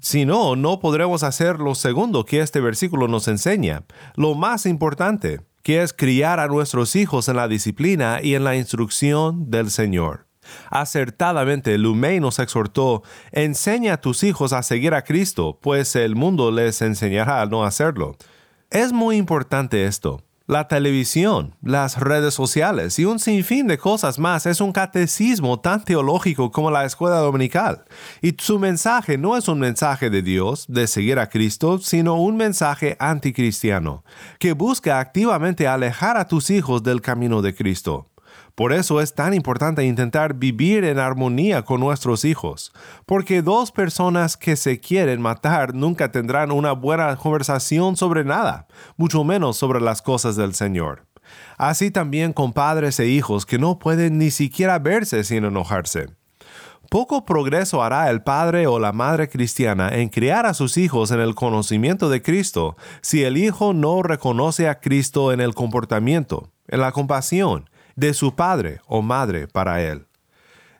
Si 0.00 0.24
no, 0.24 0.56
no 0.56 0.78
podremos 0.78 1.22
hacer 1.22 1.58
lo 1.58 1.74
segundo 1.74 2.24
que 2.24 2.40
este 2.40 2.60
versículo 2.60 3.08
nos 3.08 3.28
enseña, 3.28 3.84
lo 4.14 4.34
más 4.34 4.66
importante, 4.66 5.40
que 5.62 5.82
es 5.82 5.92
criar 5.92 6.38
a 6.38 6.46
nuestros 6.46 6.94
hijos 6.94 7.28
en 7.28 7.36
la 7.36 7.48
disciplina 7.48 8.20
y 8.22 8.34
en 8.34 8.44
la 8.44 8.56
instrucción 8.56 9.50
del 9.50 9.70
Señor. 9.70 10.26
Acertadamente, 10.70 11.76
Lumey 11.76 12.20
nos 12.20 12.38
exhortó, 12.38 13.02
enseña 13.32 13.94
a 13.94 14.00
tus 14.00 14.22
hijos 14.22 14.52
a 14.52 14.62
seguir 14.62 14.94
a 14.94 15.02
Cristo, 15.02 15.58
pues 15.60 15.96
el 15.96 16.14
mundo 16.14 16.50
les 16.50 16.82
enseñará 16.82 17.42
a 17.42 17.46
no 17.46 17.64
hacerlo. 17.64 18.16
Es 18.70 18.92
muy 18.92 19.16
importante 19.16 19.86
esto. 19.86 20.22
La 20.48 20.68
televisión, 20.68 21.56
las 21.60 21.98
redes 21.98 22.32
sociales 22.32 23.00
y 23.00 23.04
un 23.04 23.18
sinfín 23.18 23.66
de 23.66 23.78
cosas 23.78 24.20
más 24.20 24.46
es 24.46 24.60
un 24.60 24.70
catecismo 24.70 25.58
tan 25.58 25.84
teológico 25.84 26.52
como 26.52 26.70
la 26.70 26.84
escuela 26.84 27.16
dominical. 27.16 27.84
Y 28.22 28.32
su 28.38 28.60
mensaje 28.60 29.18
no 29.18 29.36
es 29.36 29.48
un 29.48 29.58
mensaje 29.58 30.08
de 30.08 30.22
Dios, 30.22 30.66
de 30.68 30.86
seguir 30.86 31.18
a 31.18 31.28
Cristo, 31.28 31.78
sino 31.78 32.22
un 32.22 32.36
mensaje 32.36 32.96
anticristiano, 33.00 34.04
que 34.38 34.52
busca 34.52 35.00
activamente 35.00 35.66
alejar 35.66 36.16
a 36.16 36.28
tus 36.28 36.50
hijos 36.50 36.84
del 36.84 37.00
camino 37.00 37.42
de 37.42 37.52
Cristo. 37.52 38.12
Por 38.56 38.72
eso 38.72 39.02
es 39.02 39.14
tan 39.14 39.34
importante 39.34 39.84
intentar 39.84 40.32
vivir 40.32 40.84
en 40.84 40.98
armonía 40.98 41.62
con 41.62 41.78
nuestros 41.78 42.24
hijos, 42.24 42.72
porque 43.04 43.42
dos 43.42 43.70
personas 43.70 44.38
que 44.38 44.56
se 44.56 44.80
quieren 44.80 45.20
matar 45.20 45.74
nunca 45.74 46.10
tendrán 46.10 46.50
una 46.50 46.72
buena 46.72 47.14
conversación 47.16 47.98
sobre 47.98 48.24
nada, 48.24 48.66
mucho 48.96 49.24
menos 49.24 49.58
sobre 49.58 49.82
las 49.82 50.00
cosas 50.00 50.36
del 50.36 50.54
Señor. 50.54 51.04
Así 51.58 51.90
también 51.90 52.32
con 52.32 52.54
padres 52.54 52.98
e 52.98 53.06
hijos 53.06 53.44
que 53.44 53.58
no 53.58 53.78
pueden 53.78 54.16
ni 54.16 54.30
siquiera 54.30 54.78
verse 54.78 55.22
sin 55.22 55.44
enojarse. 55.44 56.06
Poco 56.88 57.26
progreso 57.26 57.82
hará 57.82 58.08
el 58.08 58.22
padre 58.22 58.66
o 58.66 58.78
la 58.78 58.92
madre 58.92 59.28
cristiana 59.28 59.90
en 59.90 60.08
criar 60.08 60.46
a 60.46 60.54
sus 60.54 60.78
hijos 60.78 61.10
en 61.10 61.20
el 61.20 61.34
conocimiento 61.34 62.08
de 62.08 62.22
Cristo 62.22 62.76
si 63.02 63.22
el 63.22 63.36
hijo 63.36 63.74
no 63.74 64.02
reconoce 64.02 64.66
a 64.66 64.80
Cristo 64.80 65.30
en 65.30 65.42
el 65.42 65.52
comportamiento, 65.52 66.52
en 66.68 66.80
la 66.80 66.92
compasión, 66.92 67.68
de 67.96 68.14
su 68.14 68.34
padre 68.34 68.80
o 68.86 69.02
madre 69.02 69.48
para 69.48 69.82
él. 69.82 70.06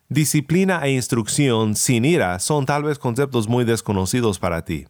Disciplina 0.09 0.81
e 0.85 0.93
instrucción 0.93 1.75
sin 1.75 2.05
ira 2.05 2.39
son 2.39 2.65
tal 2.65 2.85
vez 2.85 2.99
conceptos 2.99 3.49
muy 3.49 3.65
desconocidos 3.65 4.39
para 4.39 4.65
ti. 4.65 4.87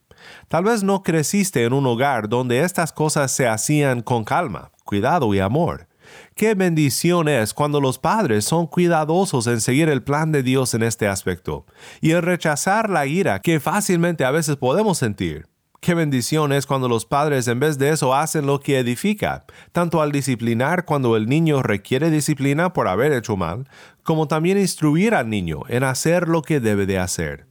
Tal 0.49 0.65
vez 0.65 0.83
no 0.83 1.03
creciste 1.03 1.65
en 1.65 1.73
un 1.73 1.87
hogar 1.87 2.29
donde 2.29 2.61
estas 2.61 2.93
cosas 2.93 3.31
se 3.31 3.49
hacían 3.49 4.03
con 4.03 4.25
calma, 4.25 4.73
cuidado 4.85 5.33
y 5.35 5.39
amor. 5.39 5.89
Qué 6.35 6.55
bendición 6.55 7.29
es 7.29 7.55
cuando 7.55 7.81
los 7.81 7.99
padres 7.99 8.45
son 8.45 8.67
cuidadosos 8.67 9.47
en 9.47 9.61
seguir 9.61 9.89
el 9.89 10.03
plan 10.03 10.33
de 10.33 10.43
Dios 10.43 10.75
en 10.75 10.83
este 10.83 11.09
aspecto 11.09 11.65
y 12.01 12.13
en 12.13 12.23
rechazar 12.23 12.91
la 12.91 13.07
ira 13.07 13.41
que 13.41 13.59
fácilmente 13.59 14.25
a 14.25 14.31
veces 14.31 14.57
podemos 14.57 14.99
sentir. 14.99 15.47
Qué 15.87 15.95
bendición 15.95 16.51
es 16.51 16.67
cuando 16.67 16.89
los 16.89 17.07
padres 17.07 17.47
en 17.47 17.61
vez 17.61 17.79
de 17.79 17.91
eso 17.91 18.13
hacen 18.13 18.45
lo 18.45 18.59
que 18.59 18.81
edifica, 18.81 19.45
tanto 19.71 20.03
al 20.03 20.11
disciplinar 20.11 20.85
cuando 20.85 21.15
el 21.15 21.29
niño 21.29 21.63
requiere 21.63 22.11
disciplina 22.11 22.73
por 22.73 22.89
haber 22.89 23.13
hecho 23.13 23.37
mal, 23.37 23.69
como 24.03 24.27
también 24.27 24.59
instruir 24.59 25.15
al 25.15 25.31
niño 25.31 25.61
en 25.69 25.85
hacer 25.85 26.27
lo 26.27 26.43
que 26.43 26.59
debe 26.59 26.87
de 26.87 26.99
hacer. 26.99 27.47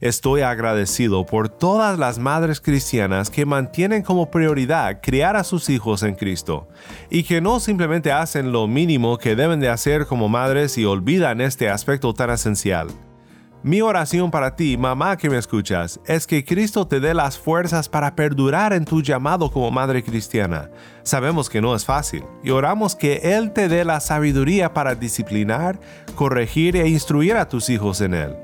Estoy 0.00 0.40
agradecido 0.40 1.26
por 1.26 1.50
todas 1.50 1.98
las 1.98 2.18
madres 2.18 2.62
cristianas 2.62 3.28
que 3.28 3.44
mantienen 3.44 4.02
como 4.02 4.30
prioridad 4.30 5.00
criar 5.02 5.36
a 5.36 5.44
sus 5.44 5.68
hijos 5.68 6.02
en 6.02 6.14
Cristo 6.14 6.68
y 7.10 7.24
que 7.24 7.42
no 7.42 7.60
simplemente 7.60 8.10
hacen 8.10 8.52
lo 8.52 8.66
mínimo 8.66 9.18
que 9.18 9.36
deben 9.36 9.60
de 9.60 9.68
hacer 9.68 10.06
como 10.06 10.30
madres 10.30 10.78
y 10.78 10.86
olvidan 10.86 11.42
este 11.42 11.68
aspecto 11.68 12.14
tan 12.14 12.30
esencial. 12.30 12.88
Mi 13.62 13.80
oración 13.80 14.30
para 14.30 14.54
ti, 14.54 14.76
mamá 14.76 15.16
que 15.16 15.28
me 15.28 15.38
escuchas, 15.38 15.98
es 16.06 16.26
que 16.26 16.44
Cristo 16.44 16.86
te 16.86 17.00
dé 17.00 17.14
las 17.14 17.36
fuerzas 17.38 17.88
para 17.88 18.14
perdurar 18.14 18.72
en 18.72 18.84
tu 18.84 19.02
llamado 19.02 19.50
como 19.50 19.70
madre 19.70 20.04
cristiana. 20.04 20.70
Sabemos 21.02 21.50
que 21.50 21.60
no 21.60 21.74
es 21.74 21.84
fácil 21.84 22.22
y 22.44 22.50
oramos 22.50 22.94
que 22.94 23.16
Él 23.24 23.52
te 23.52 23.68
dé 23.68 23.84
la 23.84 24.00
sabiduría 24.00 24.72
para 24.72 24.94
disciplinar, 24.94 25.80
corregir 26.14 26.76
e 26.76 26.88
instruir 26.88 27.36
a 27.36 27.48
tus 27.48 27.68
hijos 27.68 28.00
en 28.00 28.14
Él. 28.14 28.36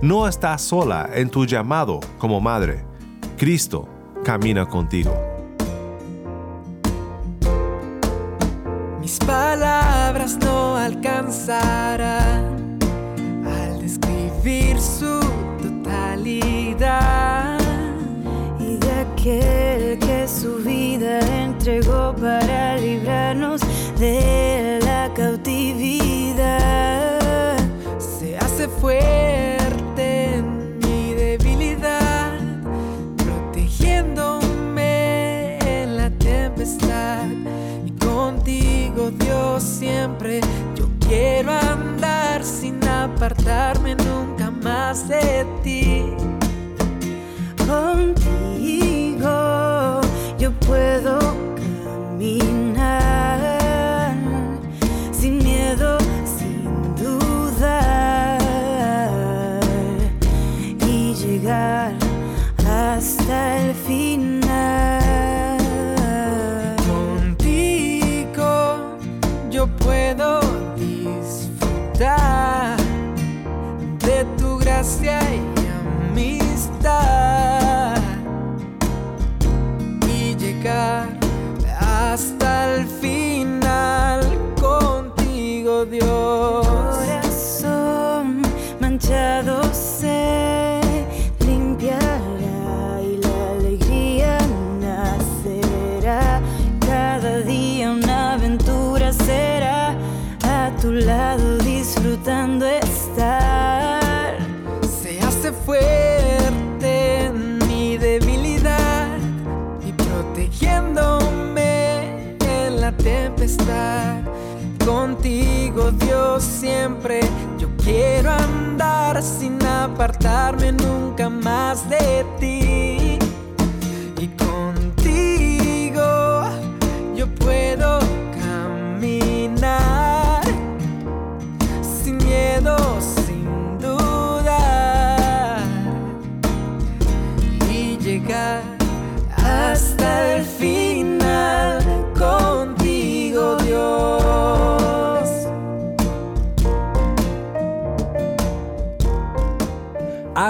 No 0.00 0.26
estás 0.26 0.62
sola 0.62 1.10
en 1.12 1.28
tu 1.28 1.44
llamado 1.44 2.00
como 2.18 2.40
madre. 2.40 2.84
Cristo 3.36 3.86
camina 4.24 4.66
contigo. 4.66 5.14
Mis 9.00 9.18
palabras 9.18 10.38
no 10.38 10.76
alcanzarán 10.76 12.50
al 12.50 12.59
describir 14.42 14.80
su 14.80 15.20
totalidad 15.84 17.58
y 18.58 18.76
de 18.76 18.92
aquel 18.92 19.98
que 19.98 20.26
su 20.26 20.56
vida 20.56 21.20
entregó 21.42 22.14
para 22.16 22.78
librarnos 22.78 23.60
de 23.98 24.80
la 24.82 25.12
cautividad. 25.14 26.58
Se 27.98 28.38
hace 28.38 28.66
fuerte 28.68 30.34
en 30.34 30.78
mi 30.78 31.12
debilidad, 31.14 32.38
protegiéndome 33.16 35.58
en 35.58 35.96
la 35.96 36.10
tempestad. 36.10 37.26
Y 37.84 37.90
contigo, 38.04 39.10
Dios, 39.10 39.62
siempre 39.62 40.40
yo 40.76 40.88
quiero 41.06 41.52
andar 41.52 42.42
sin 42.44 42.82
apartarme 42.88 43.94
de 44.98 45.46
ti. 45.62 46.02
Contigo 47.64 49.30
yo 50.36 50.50
puedo 50.66 51.19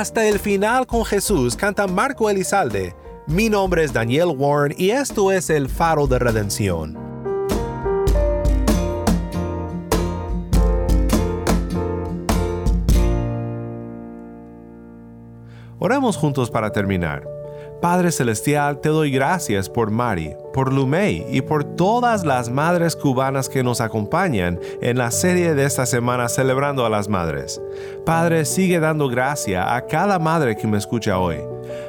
Hasta 0.00 0.26
el 0.26 0.38
final 0.38 0.86
con 0.86 1.04
Jesús 1.04 1.54
canta 1.54 1.86
Marco 1.86 2.30
Elizalde. 2.30 2.96
Mi 3.26 3.50
nombre 3.50 3.84
es 3.84 3.92
Daniel 3.92 4.28
Warren 4.34 4.74
y 4.78 4.92
esto 4.92 5.30
es 5.30 5.50
el 5.50 5.68
faro 5.68 6.06
de 6.06 6.18
redención. 6.18 6.96
Oramos 15.78 16.16
juntos 16.16 16.50
para 16.50 16.72
terminar. 16.72 17.39
Padre 17.80 18.12
Celestial, 18.12 18.78
te 18.80 18.90
doy 18.90 19.10
gracias 19.10 19.70
por 19.70 19.90
Mari, 19.90 20.36
por 20.52 20.70
Lumei 20.70 21.24
y 21.30 21.40
por 21.40 21.64
todas 21.64 22.26
las 22.26 22.50
madres 22.50 22.94
cubanas 22.94 23.48
que 23.48 23.62
nos 23.62 23.80
acompañan 23.80 24.60
en 24.82 24.98
la 24.98 25.10
serie 25.10 25.54
de 25.54 25.64
esta 25.64 25.86
semana 25.86 26.28
celebrando 26.28 26.84
a 26.84 26.90
las 26.90 27.08
madres. 27.08 27.58
Padre, 28.04 28.44
sigue 28.44 28.80
dando 28.80 29.08
gracia 29.08 29.74
a 29.74 29.86
cada 29.86 30.18
madre 30.18 30.56
que 30.56 30.66
me 30.66 30.76
escucha 30.76 31.18
hoy. 31.18 31.38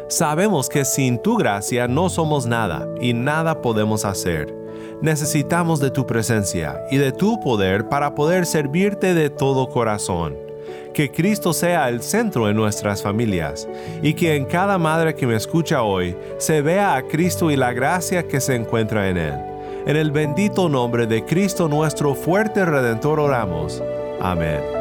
Sabemos 0.08 0.70
que 0.70 0.86
sin 0.86 1.22
tu 1.22 1.36
gracia 1.36 1.90
no 1.90 2.10
somos 2.10 2.46
nada 2.46 2.88
y 3.02 3.14
nada 3.14 3.62
podemos 3.62 4.06
hacer. 4.06 4.56
Necesitamos 5.02 5.82
de 5.82 5.92
tu 5.92 6.06
presencia 6.08 6.80
y 6.90 6.98
de 6.98 7.12
tu 7.12 7.42
poder 7.42 7.90
para 7.90 8.16
poder 8.16 8.46
servirte 8.46 9.14
de 9.14 9.30
todo 9.30 9.68
corazón 9.68 10.51
que 10.94 11.12
Cristo 11.12 11.54
sea 11.54 11.90
el 11.90 12.02
centro 12.02 12.50
en 12.50 12.56
nuestras 12.56 13.02
familias 13.02 13.68
y 14.02 14.14
que 14.14 14.36
en 14.36 14.46
cada 14.46 14.78
madre 14.78 15.16
que 15.16 15.28
me 15.28 15.36
escucha 15.36 15.84
hoy 15.84 16.16
se 16.38 16.62
vea 16.62 16.96
a 16.96 17.04
Cristo 17.04 17.52
y 17.52 17.56
la 17.56 17.74
gracia 17.74 18.28
que 18.28 18.42
se 18.42 18.56
encuentra 18.56 19.10
en 19.10 19.18
Él. 19.18 19.34
En 19.86 19.96
el 19.96 20.12
bendito 20.12 20.70
nombre 20.70 21.08
de 21.08 21.26
Cristo 21.26 21.68
nuestro 21.68 22.14
fuerte 22.14 22.66
Redentor 22.66 23.20
oramos. 23.20 23.82
Amén. 24.20 24.81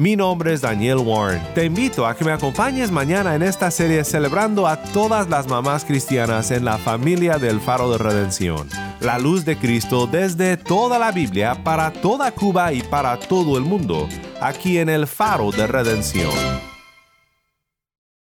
Mi 0.00 0.16
nombre 0.16 0.54
es 0.54 0.62
Daniel 0.62 0.96
Warren. 0.96 1.42
Te 1.54 1.66
invito 1.66 2.06
a 2.06 2.16
que 2.16 2.24
me 2.24 2.32
acompañes 2.32 2.90
mañana 2.90 3.34
en 3.34 3.42
esta 3.42 3.70
serie 3.70 4.02
celebrando 4.02 4.66
a 4.66 4.82
todas 4.82 5.28
las 5.28 5.46
mamás 5.46 5.84
cristianas 5.84 6.50
en 6.52 6.64
la 6.64 6.78
familia 6.78 7.36
del 7.36 7.60
Faro 7.60 7.90
de 7.92 7.98
Redención. 7.98 8.66
La 9.00 9.18
luz 9.18 9.44
de 9.44 9.58
Cristo 9.58 10.06
desde 10.06 10.56
toda 10.56 10.98
la 10.98 11.12
Biblia 11.12 11.62
para 11.62 11.92
toda 11.92 12.32
Cuba 12.32 12.72
y 12.72 12.80
para 12.82 13.18
todo 13.18 13.58
el 13.58 13.64
mundo, 13.64 14.08
aquí 14.40 14.78
en 14.78 14.88
el 14.88 15.06
Faro 15.06 15.50
de 15.50 15.66
Redención. 15.66 16.69